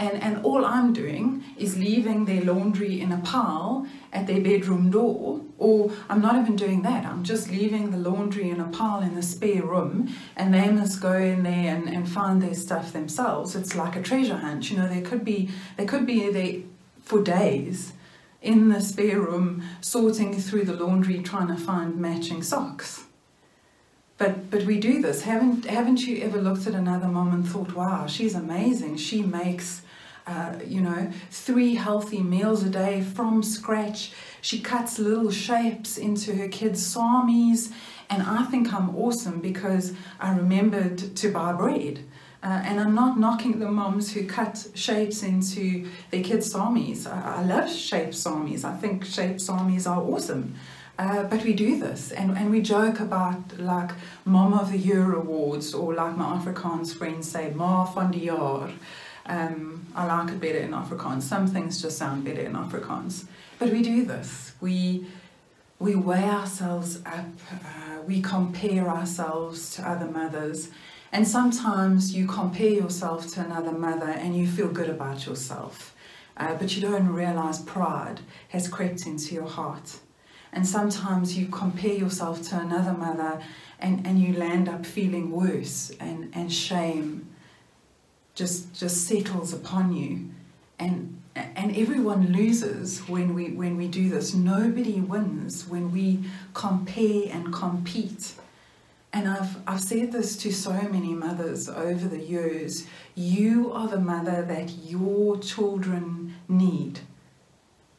And, 0.00 0.22
and 0.22 0.42
all 0.46 0.64
I'm 0.64 0.94
doing 0.94 1.44
is 1.58 1.76
leaving 1.76 2.24
their 2.24 2.40
laundry 2.40 3.02
in 3.02 3.12
a 3.12 3.18
pile 3.18 3.86
at 4.14 4.26
their 4.26 4.40
bedroom 4.40 4.90
door, 4.90 5.42
or 5.58 5.92
I'm 6.08 6.22
not 6.22 6.36
even 6.40 6.56
doing 6.56 6.80
that. 6.82 7.04
I'm 7.04 7.22
just 7.22 7.50
leaving 7.50 7.90
the 7.90 7.98
laundry 7.98 8.48
in 8.48 8.60
a 8.60 8.68
pile 8.68 9.02
in 9.02 9.14
the 9.14 9.22
spare 9.22 9.62
room, 9.62 10.08
and 10.36 10.54
they 10.54 10.70
must 10.70 11.02
go 11.02 11.12
in 11.12 11.42
there 11.42 11.76
and, 11.76 11.86
and 11.86 12.08
find 12.08 12.40
their 12.40 12.54
stuff 12.54 12.94
themselves. 12.94 13.54
It's 13.54 13.76
like 13.76 13.94
a 13.94 14.00
treasure 14.00 14.38
hunt. 14.38 14.70
You 14.70 14.78
know, 14.78 14.88
they 14.88 15.02
could 15.02 15.22
be 15.22 15.50
they 15.76 15.84
could 15.84 16.06
be 16.06 16.30
there 16.30 16.62
for 17.02 17.22
days 17.22 17.92
in 18.40 18.70
the 18.70 18.80
spare 18.80 19.20
room 19.20 19.62
sorting 19.82 20.40
through 20.40 20.64
the 20.64 20.82
laundry 20.82 21.22
trying 21.22 21.48
to 21.48 21.56
find 21.56 21.98
matching 21.98 22.42
socks. 22.42 23.04
But 24.16 24.50
but 24.50 24.62
we 24.64 24.80
do 24.80 25.02
this. 25.02 25.22
Haven't 25.22 25.66
haven't 25.66 26.06
you 26.06 26.22
ever 26.22 26.40
looked 26.40 26.66
at 26.66 26.74
another 26.74 27.08
mom 27.08 27.34
and 27.34 27.46
thought, 27.46 27.74
wow, 27.74 28.06
she's 28.06 28.34
amazing. 28.34 28.96
She 28.96 29.20
makes 29.20 29.82
uh, 30.26 30.54
you 30.64 30.80
know, 30.80 31.10
three 31.30 31.74
healthy 31.74 32.22
meals 32.22 32.62
a 32.62 32.70
day 32.70 33.02
from 33.02 33.42
scratch. 33.42 34.12
She 34.40 34.60
cuts 34.60 34.98
little 34.98 35.30
shapes 35.30 35.98
into 35.98 36.34
her 36.34 36.48
kids' 36.48 36.94
samis, 36.94 37.72
and 38.08 38.22
I 38.22 38.44
think 38.44 38.72
I'm 38.72 38.94
awesome 38.96 39.40
because 39.40 39.92
I 40.18 40.36
remembered 40.36 41.16
to 41.16 41.32
buy 41.32 41.52
bread. 41.52 42.04
Uh, 42.42 42.62
and 42.64 42.80
I'm 42.80 42.94
not 42.94 43.18
knocking 43.18 43.58
the 43.58 43.70
moms 43.70 44.14
who 44.14 44.26
cut 44.26 44.66
shapes 44.74 45.22
into 45.22 45.90
their 46.10 46.22
kids' 46.22 46.54
samis. 46.54 47.06
I, 47.06 47.40
I 47.40 47.42
love 47.44 47.70
shaped 47.70 48.14
samis. 48.14 48.64
I 48.64 48.74
think 48.76 49.04
shaped 49.04 49.40
samis 49.40 49.86
are 49.86 50.00
awesome. 50.00 50.54
Uh, 50.98 51.22
but 51.24 51.42
we 51.44 51.54
do 51.54 51.78
this 51.78 52.12
and, 52.12 52.36
and 52.36 52.50
we 52.50 52.60
joke 52.60 53.00
about 53.00 53.58
like 53.58 53.90
Mom 54.26 54.52
of 54.52 54.70
the 54.70 54.76
Year 54.76 55.14
awards 55.14 55.72
or 55.72 55.94
like 55.94 56.14
my 56.14 56.36
Afrikaans 56.36 56.94
friends 56.94 57.30
say, 57.30 57.52
Ma 57.54 57.84
van 57.86 58.10
die 58.10 58.26
jaar. 58.26 58.70
Um, 59.30 59.86
I 59.94 60.06
like 60.06 60.32
it 60.32 60.40
better 60.40 60.58
in 60.58 60.72
Afrikaans. 60.72 61.22
Some 61.22 61.46
things 61.46 61.80
just 61.80 61.96
sound 61.96 62.24
better 62.24 62.40
in 62.40 62.54
Afrikaans. 62.54 63.26
But 63.60 63.70
we 63.70 63.80
do 63.80 64.04
this. 64.04 64.54
We, 64.60 65.06
we 65.78 65.94
weigh 65.94 66.28
ourselves 66.28 67.00
up, 67.06 67.26
uh, 67.52 68.02
we 68.04 68.20
compare 68.22 68.88
ourselves 68.88 69.72
to 69.76 69.88
other 69.88 70.06
mothers. 70.06 70.70
And 71.12 71.28
sometimes 71.28 72.12
you 72.12 72.26
compare 72.26 72.70
yourself 72.70 73.28
to 73.34 73.44
another 73.44 73.70
mother 73.70 74.10
and 74.10 74.36
you 74.36 74.48
feel 74.48 74.68
good 74.68 74.90
about 74.90 75.26
yourself. 75.26 75.94
Uh, 76.36 76.56
but 76.56 76.74
you 76.74 76.82
don't 76.82 77.08
realize 77.08 77.60
pride 77.60 78.20
has 78.48 78.66
crept 78.66 79.06
into 79.06 79.34
your 79.34 79.48
heart. 79.48 79.98
And 80.52 80.66
sometimes 80.66 81.38
you 81.38 81.46
compare 81.46 81.94
yourself 81.94 82.42
to 82.48 82.58
another 82.58 82.94
mother 82.94 83.40
and, 83.78 84.04
and 84.04 84.20
you 84.20 84.34
land 84.34 84.68
up 84.68 84.84
feeling 84.84 85.30
worse 85.30 85.92
and, 86.00 86.32
and 86.34 86.52
shame 86.52 87.28
just 88.40 88.72
just 88.74 89.06
settles 89.06 89.52
upon 89.52 89.92
you. 89.94 90.30
And 90.78 91.20
and 91.36 91.76
everyone 91.76 92.32
loses 92.32 93.00
when 93.00 93.34
we 93.34 93.50
when 93.50 93.76
we 93.76 93.86
do 93.86 94.08
this. 94.08 94.32
Nobody 94.34 94.98
wins 95.00 95.68
when 95.68 95.92
we 95.92 96.24
compare 96.54 97.24
and 97.30 97.52
compete. 97.52 98.34
And 99.12 99.28
I've, 99.28 99.56
I've 99.66 99.80
said 99.80 100.12
this 100.12 100.36
to 100.36 100.52
so 100.52 100.72
many 100.82 101.14
mothers 101.14 101.68
over 101.68 102.06
the 102.06 102.20
years. 102.20 102.86
You 103.16 103.72
are 103.72 103.88
the 103.88 103.98
mother 103.98 104.42
that 104.42 104.70
your 104.84 105.36
children 105.38 106.36
need. 106.48 107.00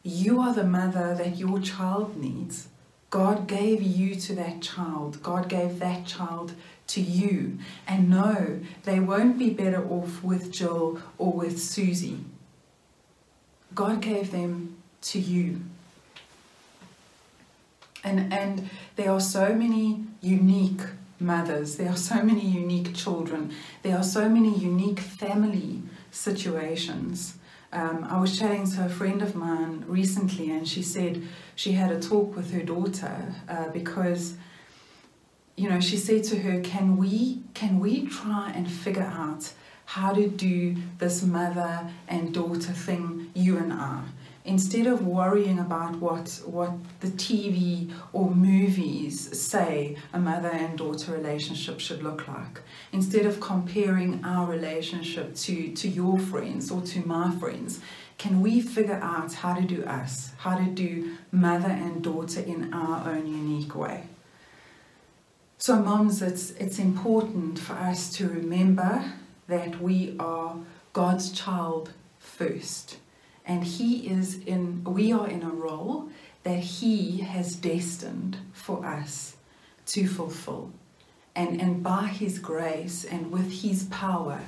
You 0.03 0.39
are 0.39 0.53
the 0.53 0.63
mother 0.63 1.13
that 1.13 1.35
your 1.37 1.59
child 1.59 2.15
needs. 2.15 2.69
God 3.09 3.45
gave 3.45 3.81
you 3.81 4.15
to 4.15 4.35
that 4.35 4.61
child. 4.61 5.21
God 5.21 5.49
gave 5.49 5.79
that 5.79 6.05
child 6.05 6.53
to 6.93 7.01
you. 7.01 7.57
And 7.87 8.09
no, 8.09 8.59
they 8.83 8.99
won't 8.99 9.37
be 9.37 9.49
better 9.49 9.87
off 9.89 10.23
with 10.23 10.51
Jill 10.51 11.01
or 11.17 11.31
with 11.31 11.59
Susie. 11.59 12.19
God 13.73 14.01
gave 14.01 14.31
them 14.31 14.77
to 15.01 15.19
you. 15.19 15.61
And, 18.03 18.33
and 18.33 18.69
there 18.95 19.11
are 19.11 19.21
so 19.21 19.53
many 19.53 20.03
unique 20.21 20.81
mothers, 21.19 21.77
there 21.77 21.89
are 21.89 21.97
so 21.97 22.23
many 22.23 22.45
unique 22.45 22.95
children, 22.95 23.53
there 23.83 23.95
are 23.95 24.03
so 24.03 24.27
many 24.27 24.57
unique 24.57 24.99
family 24.99 25.83
situations. 26.09 27.35
Um, 27.71 28.05
I 28.09 28.19
was 28.19 28.37
chatting 28.37 28.69
to 28.71 28.85
a 28.85 28.89
friend 28.89 29.21
of 29.21 29.35
mine 29.35 29.85
recently, 29.87 30.49
and 30.49 30.67
she 30.67 30.81
said 30.81 31.21
she 31.55 31.73
had 31.73 31.91
a 31.91 31.99
talk 31.99 32.35
with 32.35 32.51
her 32.53 32.63
daughter 32.63 33.35
uh, 33.47 33.69
because 33.69 34.35
you 35.61 35.69
know, 35.69 35.79
she 35.79 35.97
said 35.97 36.23
to 36.23 36.39
her, 36.39 36.59
"Can 36.61 36.97
we 36.97 37.43
can 37.53 37.79
we 37.79 38.07
try 38.07 38.51
and 38.55 38.67
figure 38.67 39.11
out 39.23 39.53
how 39.85 40.11
to 40.11 40.27
do 40.27 40.75
this 40.97 41.21
mother 41.21 41.87
and 42.07 42.33
daughter 42.33 42.73
thing, 42.87 43.29
you 43.35 43.57
and 43.57 43.71
I?" 43.71 44.01
Instead 44.43 44.87
of 44.87 45.05
worrying 45.05 45.59
about 45.59 45.97
what 45.97 46.41
what 46.47 46.73
the 47.01 47.11
TV 47.25 47.93
or 48.11 48.31
movies 48.31 49.15
say 49.39 49.97
a 50.11 50.19
mother 50.19 50.49
and 50.49 50.79
daughter 50.79 51.11
relationship 51.11 51.79
should 51.79 52.01
look 52.01 52.27
like, 52.27 52.61
instead 52.91 53.27
of 53.27 53.39
comparing 53.39 54.25
our 54.25 54.47
relationship 54.47 55.35
to, 55.35 55.55
to 55.73 55.87
your 55.87 56.17
friends 56.17 56.71
or 56.71 56.81
to 56.81 57.05
my 57.05 57.29
friends, 57.41 57.81
can 58.17 58.41
we 58.41 58.61
figure 58.61 58.99
out 59.03 59.31
how 59.33 59.53
to 59.53 59.61
do 59.61 59.83
us, 59.85 60.31
how 60.37 60.57
to 60.57 60.65
do 60.85 61.17
mother 61.31 61.73
and 61.85 62.03
daughter 62.03 62.39
in 62.39 62.73
our 62.73 62.97
own 63.11 63.27
unique 63.27 63.75
way? 63.75 64.10
So, 65.61 65.75
moms, 65.75 66.23
it's, 66.23 66.49
it's 66.53 66.79
important 66.79 67.59
for 67.59 67.73
us 67.73 68.11
to 68.13 68.27
remember 68.27 69.13
that 69.47 69.79
we 69.79 70.15
are 70.17 70.55
God's 70.91 71.31
child 71.31 71.93
first. 72.17 72.97
And 73.45 73.63
He 73.63 74.07
is 74.07 74.39
in, 74.47 74.83
we 74.83 75.11
are 75.11 75.27
in 75.27 75.43
a 75.43 75.51
role 75.51 76.09
that 76.41 76.61
He 76.61 77.19
has 77.19 77.55
destined 77.55 78.37
for 78.53 78.83
us 78.83 79.35
to 79.85 80.07
fulfill. 80.07 80.71
And, 81.35 81.61
and 81.61 81.83
by 81.83 82.07
His 82.07 82.39
grace 82.39 83.05
and 83.05 83.31
with 83.31 83.61
His 83.61 83.83
power, 83.83 84.39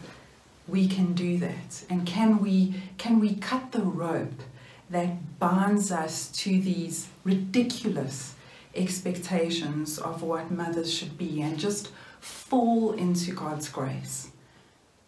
we 0.67 0.87
can 0.87 1.13
do 1.13 1.37
that. 1.37 1.83
And 1.91 2.07
can 2.07 2.39
we, 2.39 2.81
can 2.97 3.19
we 3.19 3.35
cut 3.35 3.71
the 3.71 3.83
rope 3.83 4.41
that 4.89 5.37
binds 5.37 5.91
us 5.91 6.29
to 6.29 6.59
these 6.59 7.09
ridiculous 7.23 8.33
expectations 8.75 9.97
of 9.97 10.23
what 10.23 10.51
mothers 10.51 10.93
should 10.93 11.17
be 11.17 11.41
and 11.41 11.59
just 11.59 11.91
fall 12.19 12.93
into 12.93 13.33
God's 13.33 13.69
grace. 13.69 14.29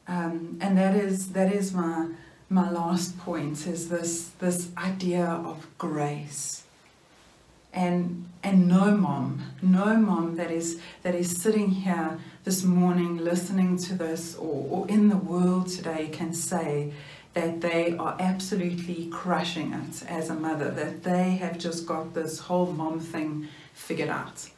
Um, 0.08 0.58
and 0.62 0.78
that 0.78 0.96
is 0.96 1.32
that 1.34 1.52
is 1.52 1.74
my 1.74 2.10
my 2.50 2.70
last 2.70 3.18
point 3.20 3.66
is 3.66 3.90
this 3.90 4.30
this 4.40 4.70
idea 4.78 5.26
of 5.26 5.68
grace. 5.78 6.64
And 7.74 8.30
and 8.44 8.68
no 8.68 8.96
mom, 8.96 9.52
no 9.62 9.96
mom 9.96 10.36
that 10.36 10.52
is 10.52 10.80
that 11.02 11.16
is 11.16 11.42
sitting 11.42 11.72
here 11.72 12.20
this 12.44 12.64
morning 12.64 13.18
listening 13.18 13.78
to 13.78 13.96
this 13.96 14.36
or, 14.36 14.68
or 14.70 14.88
in 14.88 15.10
the 15.10 15.18
world 15.18 15.68
today 15.68 16.08
can 16.08 16.34
say 16.34 16.94
that 17.36 17.60
they 17.60 17.96
are 17.98 18.16
absolutely 18.20 19.08
crushing 19.12 19.74
it 19.74 20.04
as 20.08 20.30
a 20.30 20.34
mother, 20.34 20.72
that 20.72 21.04
they 21.04 21.32
have 21.32 21.58
just 21.58 21.86
got 21.86 22.14
this 22.14 22.40
whole 22.40 22.72
mom 22.72 23.00
thing 23.00 23.48
figured 23.74 24.10
out. 24.10 24.50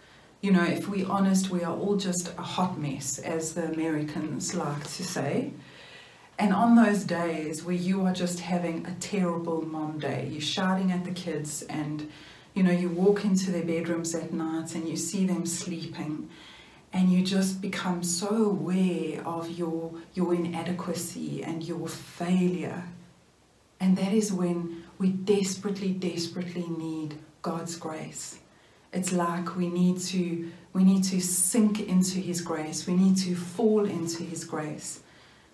You 0.42 0.52
know, 0.52 0.64
if 0.64 0.88
we're 0.88 1.10
honest, 1.10 1.50
we 1.50 1.64
are 1.64 1.76
all 1.76 1.98
just 1.98 2.34
a 2.38 2.44
hot 2.44 2.78
mess, 2.78 3.18
as 3.18 3.56
the 3.56 3.66
Americans 3.66 4.54
like 4.54 4.84
to 4.84 5.04
say. 5.04 5.52
And 6.38 6.54
on 6.54 6.76
those 6.76 7.04
days 7.04 7.64
where 7.64 7.76
you 7.76 8.06
are 8.06 8.14
just 8.14 8.42
having 8.42 8.86
a 8.86 8.94
terrible 9.00 9.64
mom 9.64 9.98
day, 9.98 10.30
you're 10.32 10.40
shouting 10.40 10.92
at 10.92 11.04
the 11.04 11.12
kids 11.12 11.64
and 11.64 12.10
you 12.54 12.64
know, 12.64 12.72
you 12.72 12.90
walk 12.90 13.24
into 13.24 13.52
their 13.52 13.64
bedrooms 13.64 14.16
at 14.16 14.34
night 14.34 14.74
and 14.74 14.90
you 14.90 14.98
see 14.98 15.28
them 15.28 15.46
sleeping 15.46 16.28
and 16.94 17.12
you 17.12 17.24
just 17.24 17.62
become 17.62 18.04
so 18.04 18.46
aware 18.46 19.26
of 19.26 19.50
your 19.52 19.92
your 20.14 20.34
inadequacy 20.34 21.44
and 21.44 21.64
your 21.64 21.88
failure. 21.88 22.84
And 23.80 23.98
that 23.98 24.14
is 24.14 24.34
when 24.34 24.84
we 24.98 25.10
desperately 25.10 25.92
desperately 25.92 26.68
need 26.68 27.16
God's 27.42 27.76
grace. 27.76 28.40
It's 28.94 29.12
like 29.12 29.56
we 29.56 29.68
need 29.68 30.00
to 30.02 30.52
we 30.74 30.84
need 30.84 31.04
to 31.06 31.20
sink 31.22 31.80
into 31.80 32.20
his 32.20 32.42
grace. 32.42 32.88
We 32.88 32.96
need 32.96 33.18
to 33.18 33.36
fall 33.36 33.86
into 33.86 34.24
his 34.24 34.44
grace. 34.44 35.02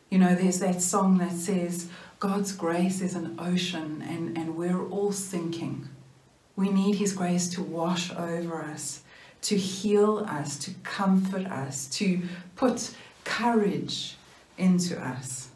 You 0.10 0.20
know 0.20 0.36
there's 0.36 0.60
that 0.60 0.82
song 0.82 1.18
that 1.18 1.34
says 1.34 1.90
God's 2.20 2.52
grace 2.52 3.02
is 3.02 3.16
an 3.16 3.36
ocean 3.40 4.04
and 4.08 4.38
and 4.38 4.56
we're 4.56 4.88
all 4.88 5.12
sinking. 5.12 5.90
We 6.56 6.70
need 6.70 6.96
his 6.96 7.14
grace 7.14 7.50
to 7.56 7.64
wash 7.64 8.12
over 8.12 8.62
us 8.62 9.03
to 9.44 9.58
heal 9.58 10.26
us, 10.28 10.58
to 10.58 10.72
comfort 10.84 11.46
us, 11.46 11.88
to 11.88 12.22
put 12.56 12.96
courage 13.24 14.16
into 14.58 15.00
us. 15.00 15.50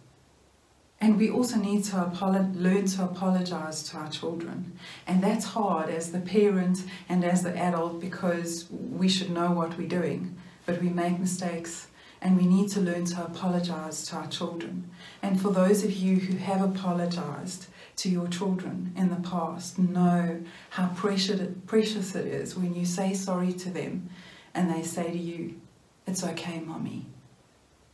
And 1.00 1.18
we 1.18 1.30
also 1.30 1.58
need 1.58 1.84
to 1.86 1.96
apolo- 1.98 2.56
learn 2.56 2.88
to 2.88 3.04
apologize 3.04 3.84
to 3.90 3.98
our 3.98 4.10
children. 4.10 4.78
And 5.06 5.24
that's 5.24 5.46
hard 5.46 5.90
as 5.90 6.12
the 6.12 6.20
parent 6.20 6.80
and 7.08 7.24
as 7.24 7.44
the 7.44 7.56
adult 7.56 8.02
because 8.02 8.66
we 8.72 9.08
should 9.08 9.30
know 9.30 9.52
what 9.52 9.78
we're 9.78 9.88
doing. 9.88 10.36
But 10.66 10.82
we 10.82 10.90
make 10.90 11.20
mistakes 11.20 11.88
and 12.22 12.36
we 12.36 12.48
need 12.48 12.70
to 12.70 12.82
learn 12.82 13.06
to 13.06 13.24
apologize 13.24 14.08
to 14.08 14.16
our 14.16 14.28
children. 14.28 14.90
And 15.22 15.40
for 15.40 15.52
those 15.52 15.84
of 15.84 15.92
you 15.92 16.16
who 16.16 16.38
have 16.38 16.62
apologized 16.62 17.68
to 17.98 18.10
your 18.10 18.28
children 18.28 18.94
in 18.96 19.10
the 19.10 19.28
past, 19.28 19.78
know 19.78 20.42
how 20.70 20.88
precious, 20.96 22.16
it 22.16 22.26
is 22.28 22.56
when 22.56 22.74
you 22.74 22.86
say 22.86 23.14
sorry 23.14 23.52
to 23.52 23.70
them 23.70 24.10
and 24.54 24.72
they 24.72 24.84
say 24.84 25.12
to 25.12 25.18
you, 25.18 25.60
It's 26.06 26.24
okay, 26.24 26.60
mommy. 26.60 27.08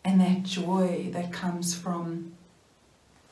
And 0.05 0.19
that 0.19 0.43
joy 0.43 1.09
that 1.13 1.31
comes 1.31 1.73
from 1.73 2.33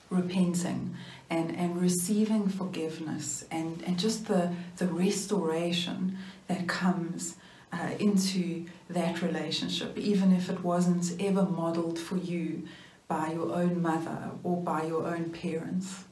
repenting 0.10 0.96
and, 1.30 1.56
and 1.56 1.80
receiving 1.82 2.48
forgiveness 2.48 3.46
and, 3.52 3.84
and 3.86 4.00
just 4.00 4.28
the, 4.28 4.54
the 4.78 4.88
restoration 4.88 6.18
that 6.48 6.68
comes 6.68 7.36
uh, 7.74 7.92
into 8.00 8.66
that 8.90 9.22
relationship, 9.22 9.98
even 9.98 10.34
if 10.34 10.50
it 10.50 10.64
wasn't 10.64 11.14
ever 11.22 11.44
modeled 11.44 12.00
for 12.00 12.18
you 12.18 12.68
by 13.08 13.32
your 13.32 13.54
own 13.54 13.82
mother 13.82 14.32
or 14.44 14.62
by 14.62 14.84
your 14.84 15.08
own 15.08 15.30
parents. 15.32 16.06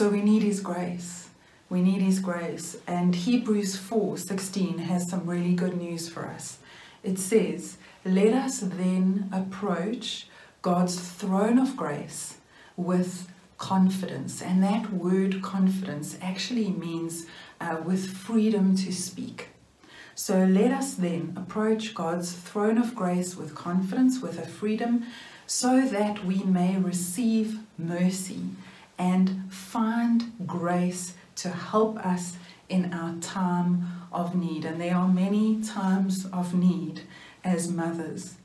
So 0.00 0.08
we 0.08 0.22
need 0.22 0.42
His 0.42 0.60
grace. 0.60 1.28
We 1.68 1.82
need 1.82 2.00
His 2.00 2.20
grace. 2.20 2.78
And 2.86 3.14
Hebrews 3.14 3.76
4 3.76 4.16
16 4.16 4.78
has 4.78 5.10
some 5.10 5.26
really 5.26 5.52
good 5.52 5.76
news 5.76 6.08
for 6.08 6.24
us. 6.24 6.56
It 7.02 7.18
says, 7.18 7.76
Let 8.02 8.32
us 8.32 8.60
then 8.60 9.28
approach 9.30 10.26
God's 10.62 10.98
throne 10.98 11.58
of 11.58 11.76
grace 11.76 12.38
with 12.78 13.30
confidence. 13.58 14.40
And 14.40 14.62
that 14.62 14.90
word 14.90 15.42
confidence 15.42 16.16
actually 16.22 16.70
means 16.70 17.26
uh, 17.60 17.82
with 17.84 18.08
freedom 18.08 18.76
to 18.76 18.92
speak. 18.94 19.48
So 20.14 20.46
let 20.46 20.70
us 20.70 20.94
then 20.94 21.34
approach 21.36 21.94
God's 21.94 22.32
throne 22.32 22.78
of 22.78 22.94
grace 22.94 23.36
with 23.36 23.54
confidence, 23.54 24.22
with 24.22 24.38
a 24.38 24.46
freedom, 24.46 25.04
so 25.46 25.82
that 25.82 26.24
we 26.24 26.42
may 26.44 26.78
receive 26.78 27.58
mercy 27.76 28.46
and 29.00 29.50
find 29.50 30.30
grace 30.46 31.14
to 31.34 31.48
help 31.48 31.96
us 32.04 32.36
in 32.68 32.92
our 32.92 33.14
time 33.20 33.88
of 34.12 34.34
need. 34.34 34.66
And 34.66 34.78
there 34.78 34.94
are 34.94 35.08
many 35.08 35.62
times 35.62 36.26
of 36.26 36.52
need 36.52 37.00
as 37.42 37.72
mothers, 37.72 38.36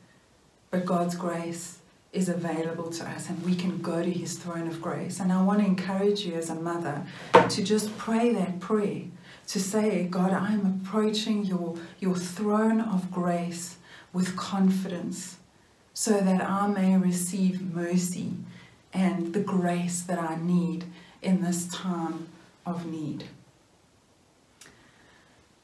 but 0.72 0.86
God's 0.86 1.16
grace 1.16 1.80
is 2.14 2.30
available 2.30 2.90
to 2.90 3.04
us 3.04 3.28
and 3.28 3.44
we 3.44 3.54
can 3.54 3.82
go 3.82 4.02
to 4.02 4.10
his 4.10 4.38
throne 4.38 4.70
of 4.70 4.82
grace. 4.82 5.20
And 5.20 5.34
I 5.34 5.44
want 5.44 5.60
to 5.60 5.66
encourage 5.66 6.22
you 6.22 6.36
as 6.36 6.50
a 6.50 6.56
mother 6.56 7.06
to 7.50 7.62
just 7.62 7.96
pray 7.98 8.32
that 8.34 8.62
prayer 8.62 9.02
to 9.48 9.60
say, 9.60 10.06
God, 10.06 10.32
I'm 10.32 10.82
approaching 10.82 11.44
your, 11.44 11.76
your 12.00 12.16
throne 12.16 12.80
of 12.80 13.12
grace 13.12 13.76
with 14.14 14.38
confidence 14.38 15.36
so 15.94 16.22
that 16.22 16.42
I 16.42 16.68
may 16.68 16.96
receive 16.96 17.62
mercy 17.62 18.36
and 18.96 19.34
the 19.34 19.42
grace 19.42 20.02
that 20.02 20.18
I 20.18 20.38
need 20.38 20.86
in 21.22 21.42
this 21.42 21.68
time 21.68 22.30
of 22.66 22.86
need. 22.86 23.26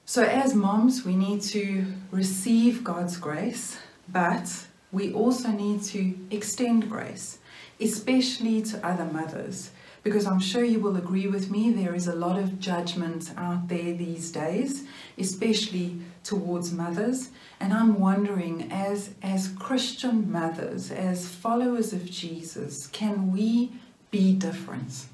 So, 0.06 0.24
as 0.24 0.54
moms, 0.54 1.06
we 1.06 1.16
need 1.16 1.42
to 1.44 1.86
receive 2.12 2.84
God's 2.84 3.16
grace, 3.16 3.78
but 4.10 4.68
we 4.92 5.14
also 5.14 5.50
need 5.50 5.84
to 5.84 6.14
extend 6.30 6.90
grace, 6.90 7.40
especially 7.80 8.62
to 8.64 8.86
other 8.86 9.06
mothers 9.06 9.72
because 10.04 10.26
I'm 10.26 10.40
sure 10.40 10.64
you 10.64 10.80
will 10.80 10.98
agree 10.98 11.28
with 11.28 11.52
me, 11.52 11.72
there 11.72 11.94
is 11.94 12.08
a 12.08 12.16
lot 12.16 12.40
of 12.40 12.60
judgment 12.60 13.32
out 13.38 13.68
there 13.68 13.94
these 13.94 14.32
days, 14.32 14.86
especially 15.18 16.00
towards 16.24 16.72
mothers. 16.72 17.30
And 17.60 17.72
I'm 17.72 18.00
wondering, 18.00 18.72
as, 18.72 19.12
as 19.22 19.50
Christian 19.50 20.32
mothers, 20.32 20.90
as 20.90 21.28
followers 21.28 21.94
of 21.94 22.10
Jesus, 22.10 22.88
can 22.88 23.32
we 23.32 23.74
be 24.10 24.34
different? 24.34 25.06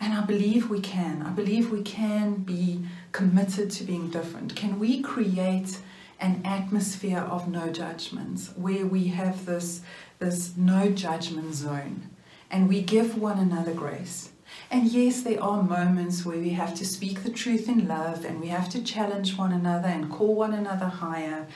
And 0.00 0.12
I 0.12 0.20
believe 0.20 0.68
we 0.68 0.80
can. 0.80 1.22
I 1.22 1.30
believe 1.30 1.70
we 1.70 1.82
can 1.82 2.34
be 2.34 2.84
committed 3.12 3.70
to 3.72 3.84
being 3.84 4.10
different. 4.10 4.54
Can 4.54 4.78
we 4.78 5.00
create 5.00 5.78
an 6.20 6.42
atmosphere 6.44 7.20
of 7.20 7.48
no 7.48 7.70
judgments 7.70 8.52
where 8.54 8.84
we 8.84 9.08
have 9.08 9.46
this, 9.46 9.80
this 10.18 10.56
no 10.56 10.90
judgment 10.90 11.54
zone? 11.54 12.10
And 12.50 12.68
we 12.68 12.82
give 12.82 13.18
one 13.18 13.38
another 13.38 13.74
grace. 13.74 14.30
And 14.70 14.86
yes, 14.86 15.22
there 15.22 15.42
are 15.42 15.62
moments 15.62 16.24
where 16.24 16.38
we 16.38 16.50
have 16.50 16.74
to 16.76 16.84
speak 16.84 17.22
the 17.22 17.30
truth 17.30 17.68
in 17.68 17.88
love 17.88 18.24
and 18.24 18.40
we 18.40 18.48
have 18.48 18.68
to 18.70 18.82
challenge 18.82 19.36
one 19.36 19.52
another 19.52 19.88
and 19.88 20.10
call 20.10 20.34
one 20.34 20.52
another 20.52 20.86
higher. 20.86 21.46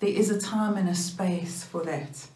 There 0.00 0.10
is 0.10 0.30
a 0.30 0.40
time 0.40 0.76
and 0.76 0.88
a 0.88 0.94
space 0.94 1.64
for 1.64 1.84
that. 1.84 2.26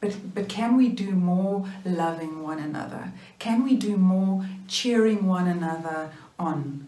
But, 0.00 0.34
but 0.34 0.48
can 0.48 0.76
we 0.76 0.88
do 0.88 1.10
more 1.10 1.68
loving 1.84 2.42
one 2.42 2.60
another? 2.60 3.12
Can 3.38 3.64
we 3.64 3.76
do 3.76 3.96
more 3.96 4.46
cheering 4.68 5.26
one 5.26 5.48
another 5.48 6.12
on? 6.38 6.86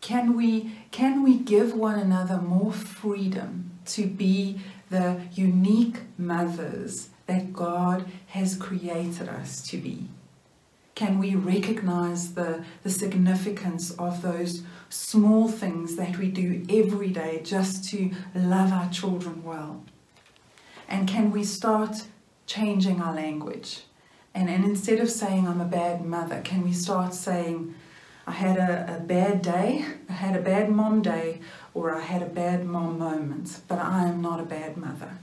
Can 0.00 0.36
we, 0.36 0.72
can 0.90 1.22
we 1.22 1.38
give 1.38 1.74
one 1.74 1.98
another 1.98 2.38
more 2.38 2.72
freedom 2.72 3.70
to 3.86 4.06
be 4.06 4.60
the 4.90 5.20
unique 5.32 6.00
mothers 6.18 7.08
that 7.26 7.52
God 7.52 8.06
has 8.28 8.56
created 8.56 9.28
us 9.28 9.62
to 9.68 9.78
be? 9.78 10.06
Can 10.94 11.18
we 11.18 11.34
recognize 11.34 12.34
the, 12.34 12.64
the 12.82 12.90
significance 12.90 13.92
of 13.92 14.22
those 14.22 14.62
small 14.90 15.48
things 15.48 15.96
that 15.96 16.18
we 16.18 16.28
do 16.28 16.64
every 16.68 17.08
day 17.08 17.40
just 17.42 17.88
to 17.90 18.10
love 18.34 18.72
our 18.72 18.90
children 18.90 19.42
well? 19.42 19.84
And 20.88 21.08
can 21.08 21.30
we 21.30 21.44
start 21.44 22.04
changing 22.46 23.00
our 23.00 23.14
language? 23.14 23.84
And, 24.34 24.50
and 24.50 24.64
instead 24.64 25.00
of 25.00 25.10
saying, 25.10 25.48
I'm 25.48 25.60
a 25.60 25.66
bad 25.66 26.04
mother, 26.04 26.40
can 26.42 26.62
we 26.62 26.72
start 26.72 27.14
saying, 27.14 27.74
I 28.26 28.32
had 28.32 28.56
a, 28.56 28.96
a 28.96 29.00
bad 29.00 29.42
day, 29.42 29.84
I 30.08 30.12
had 30.12 30.36
a 30.36 30.40
bad 30.40 30.70
mom 30.70 31.02
day, 31.02 31.40
or 31.74 31.94
I 31.94 32.00
had 32.00 32.22
a 32.22 32.26
bad 32.26 32.64
mom 32.64 32.98
moment, 32.98 33.60
but 33.66 33.78
I 33.78 34.04
am 34.04 34.20
not 34.20 34.40
a 34.40 34.44
bad 34.44 34.76
mother. 34.76 35.18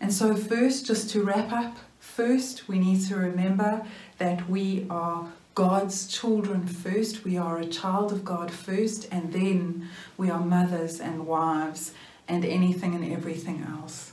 And 0.00 0.12
so, 0.12 0.34
first, 0.36 0.86
just 0.86 1.10
to 1.10 1.22
wrap 1.22 1.52
up, 1.52 1.76
first 1.98 2.68
we 2.68 2.78
need 2.78 3.00
to 3.06 3.16
remember 3.16 3.86
that 4.18 4.48
we 4.48 4.86
are 4.90 5.32
God's 5.54 6.06
children 6.06 6.66
first. 6.66 7.24
We 7.24 7.38
are 7.38 7.58
a 7.58 7.66
child 7.66 8.12
of 8.12 8.24
God 8.24 8.50
first, 8.50 9.08
and 9.10 9.32
then 9.32 9.88
we 10.18 10.30
are 10.30 10.40
mothers 10.40 11.00
and 11.00 11.26
wives 11.26 11.92
and 12.28 12.44
anything 12.44 12.94
and 12.94 13.10
everything 13.12 13.66
else. 13.68 14.12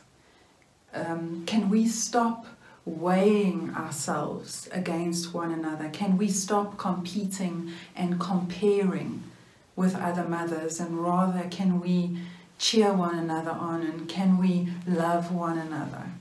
Um, 0.93 1.43
can 1.45 1.69
we 1.69 1.87
stop 1.87 2.45
weighing 2.85 3.73
ourselves 3.75 4.69
against 4.71 5.33
one 5.33 5.51
another? 5.51 5.89
Can 5.89 6.17
we 6.17 6.29
stop 6.29 6.77
competing 6.77 7.71
and 7.95 8.19
comparing 8.19 9.23
with 9.75 9.95
other 9.95 10.23
mothers, 10.23 10.79
and 10.79 11.03
rather 11.03 11.47
can 11.49 11.81
we 11.81 12.19
cheer 12.63 12.93
one 12.93 13.19
another 13.19 13.52
on 13.52 13.82
and 13.82 14.08
can 14.08 14.38
we 14.38 14.69
love 14.88 15.34
one 15.34 15.58
another? 15.58 16.12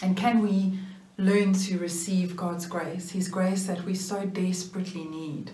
And 0.00 0.16
can 0.16 0.40
we 0.40 0.78
learn 1.18 1.52
to 1.54 1.78
receive 1.78 2.36
God's 2.36 2.66
grace, 2.66 3.10
His 3.10 3.26
grace 3.26 3.66
that 3.66 3.82
we 3.82 3.96
so 3.96 4.24
desperately 4.24 5.04
need? 5.04 5.50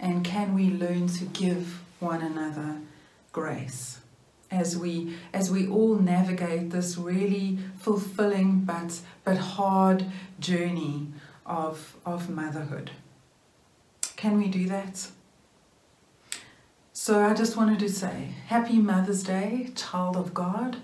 And 0.00 0.24
can 0.24 0.54
we 0.54 0.70
learn 0.70 1.08
to 1.08 1.24
give 1.26 1.82
one 2.00 2.22
another 2.22 2.78
grace? 3.30 4.00
As 4.50 4.78
we, 4.78 5.16
as 5.34 5.50
we 5.50 5.68
all 5.68 5.96
navigate 5.96 6.70
this 6.70 6.96
really 6.96 7.58
fulfilling 7.78 8.60
but, 8.60 9.00
but 9.22 9.36
hard 9.36 10.06
journey 10.40 11.08
of, 11.44 11.94
of 12.06 12.30
motherhood. 12.30 12.92
Can 14.16 14.38
we 14.38 14.48
do 14.48 14.66
that? 14.68 15.08
So 17.00 17.24
I 17.24 17.32
just 17.32 17.56
wanted 17.56 17.78
to 17.78 17.88
say 17.88 18.30
Happy 18.48 18.78
Mother's 18.78 19.22
Day, 19.22 19.70
child 19.76 20.16
of 20.16 20.34
God. 20.34 20.78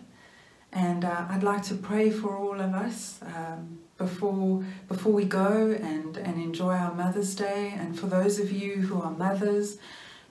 And 0.72 1.05
uh, 1.05 1.27
I'd 1.29 1.42
like 1.42 1.64
to 1.64 1.74
pray 1.74 2.09
for 2.09 2.37
all 2.37 2.61
of 2.61 2.72
us 2.72 3.18
um, 3.20 3.81
before, 3.98 4.64
before 4.87 5.12
we 5.12 5.24
go 5.24 5.72
and, 5.72 6.16
and 6.16 6.40
enjoy 6.40 6.74
our 6.74 6.94
Mother's 6.94 7.35
Day. 7.35 7.74
And 7.77 7.98
for 7.98 8.07
those 8.07 8.38
of 8.38 8.53
you 8.53 8.77
who 8.77 9.03
are 9.03 9.11
mothers, 9.11 9.79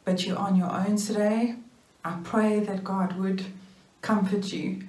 but 0.06 0.26
you're 0.26 0.38
on 0.38 0.56
your 0.56 0.72
own 0.72 0.96
today, 0.96 1.58
I 2.06 2.17
pray 2.24 2.62
that 2.62 2.86
God 2.86 3.19
would 3.19 3.43
comfort 4.02 4.54
you. 4.54 4.84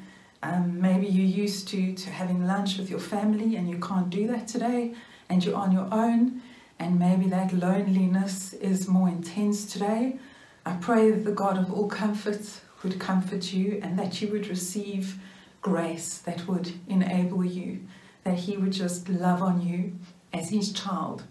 Um, 0.44 0.80
maybe 0.80 1.08
you're 1.08 1.26
used 1.26 1.66
to, 1.68 1.92
to 1.92 2.10
having 2.10 2.46
lunch 2.46 2.78
with 2.78 2.88
your 2.88 3.00
family 3.00 3.56
and 3.56 3.68
you 3.68 3.80
can't 3.80 4.10
do 4.10 4.28
that 4.28 4.46
today, 4.46 4.94
and 5.28 5.44
you're 5.44 5.56
on 5.56 5.72
your 5.72 5.88
own, 5.90 6.40
and 6.78 7.00
maybe 7.00 7.26
that 7.30 7.52
loneliness 7.52 8.52
is 8.52 8.86
more 8.86 9.08
intense 9.08 9.66
today. 9.66 10.20
I 10.66 10.72
pray 10.72 11.10
that 11.10 11.24
the 11.24 11.32
God 11.32 11.58
of 11.58 11.72
all 11.72 11.88
comfort 11.88 12.60
would 12.82 12.98
comfort 12.98 13.52
you 13.52 13.80
and 13.82 13.98
that 13.98 14.20
you 14.20 14.28
would 14.28 14.46
receive 14.46 15.18
grace 15.60 16.18
that 16.18 16.46
would 16.46 16.72
enable 16.88 17.44
you, 17.44 17.80
that 18.22 18.38
He 18.38 18.56
would 18.56 18.72
just 18.72 19.08
love 19.08 19.42
on 19.42 19.60
you 19.66 19.98
as 20.32 20.50
His 20.50 20.72
child 20.72 21.24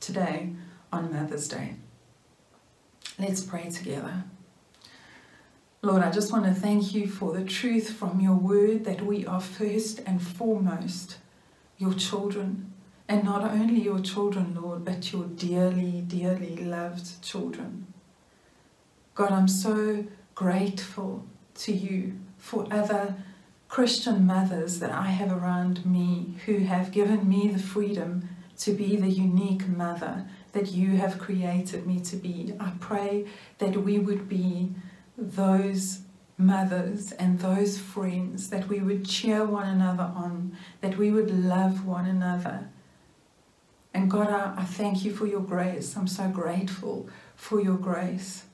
today 0.00 0.50
on 0.92 1.12
Mother's 1.12 1.48
Day. 1.48 1.76
Let's 3.18 3.42
pray 3.42 3.70
together. 3.70 4.24
Lord, 5.82 6.02
I 6.02 6.10
just 6.10 6.32
want 6.32 6.46
to 6.46 6.54
thank 6.54 6.94
you 6.94 7.06
for 7.06 7.32
the 7.32 7.44
truth 7.44 7.90
from 7.90 8.20
your 8.20 8.36
word 8.36 8.84
that 8.86 9.02
we 9.02 9.26
are 9.26 9.40
first 9.40 10.00
and 10.06 10.20
foremost 10.20 11.18
your 11.78 11.94
children. 11.94 12.72
And 13.06 13.22
not 13.22 13.42
only 13.42 13.82
your 13.82 14.00
children, 14.00 14.54
Lord, 14.60 14.84
but 14.84 15.12
your 15.12 15.24
dearly, 15.24 16.00
dearly 16.00 16.56
loved 16.56 17.22
children. 17.22 17.86
God, 19.14 19.30
I'm 19.30 19.48
so 19.48 20.06
grateful 20.34 21.24
to 21.54 21.72
you 21.72 22.18
for 22.36 22.66
other 22.70 23.14
Christian 23.68 24.26
mothers 24.26 24.80
that 24.80 24.90
I 24.90 25.06
have 25.06 25.30
around 25.30 25.86
me 25.86 26.34
who 26.46 26.58
have 26.58 26.90
given 26.90 27.28
me 27.28 27.48
the 27.48 27.58
freedom 27.58 28.28
to 28.58 28.72
be 28.72 28.96
the 28.96 29.10
unique 29.10 29.68
mother 29.68 30.26
that 30.52 30.72
you 30.72 30.96
have 30.96 31.18
created 31.18 31.86
me 31.86 32.00
to 32.00 32.16
be. 32.16 32.54
I 32.58 32.72
pray 32.80 33.26
that 33.58 33.76
we 33.76 33.98
would 33.98 34.28
be 34.28 34.74
those 35.16 36.00
mothers 36.36 37.12
and 37.12 37.38
those 37.38 37.78
friends, 37.78 38.50
that 38.50 38.68
we 38.68 38.80
would 38.80 39.06
cheer 39.06 39.44
one 39.44 39.68
another 39.68 40.10
on, 40.14 40.56
that 40.80 40.98
we 40.98 41.12
would 41.12 41.30
love 41.30 41.86
one 41.86 42.06
another. 42.06 42.68
And 43.92 44.10
God, 44.10 44.28
I, 44.28 44.54
I 44.60 44.64
thank 44.64 45.04
you 45.04 45.14
for 45.14 45.26
your 45.26 45.40
grace. 45.40 45.96
I'm 45.96 46.08
so 46.08 46.28
grateful 46.28 47.08
for 47.36 47.60
your 47.60 47.76
grace. 47.76 48.44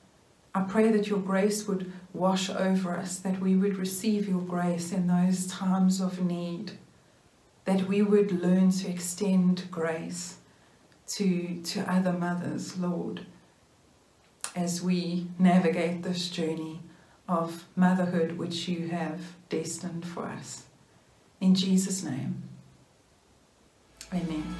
I 0.53 0.61
pray 0.61 0.91
that 0.91 1.07
your 1.07 1.19
grace 1.19 1.67
would 1.67 1.91
wash 2.13 2.49
over 2.49 2.95
us, 2.97 3.19
that 3.19 3.39
we 3.39 3.55
would 3.55 3.77
receive 3.77 4.27
your 4.27 4.41
grace 4.41 4.91
in 4.91 5.07
those 5.07 5.47
times 5.47 6.01
of 6.01 6.19
need, 6.19 6.73
that 7.65 7.87
we 7.87 8.01
would 8.01 8.31
learn 8.31 8.71
to 8.71 8.89
extend 8.89 9.69
grace 9.71 10.37
to, 11.07 11.61
to 11.63 11.91
other 11.91 12.13
mothers, 12.13 12.77
Lord, 12.77 13.25
as 14.55 14.81
we 14.81 15.27
navigate 15.39 16.03
this 16.03 16.29
journey 16.29 16.81
of 17.29 17.65
motherhood 17.75 18.37
which 18.37 18.67
you 18.67 18.89
have 18.89 19.21
destined 19.47 20.05
for 20.05 20.25
us. 20.25 20.63
In 21.39 21.55
Jesus' 21.55 22.03
name, 22.03 22.43
amen. 24.13 24.55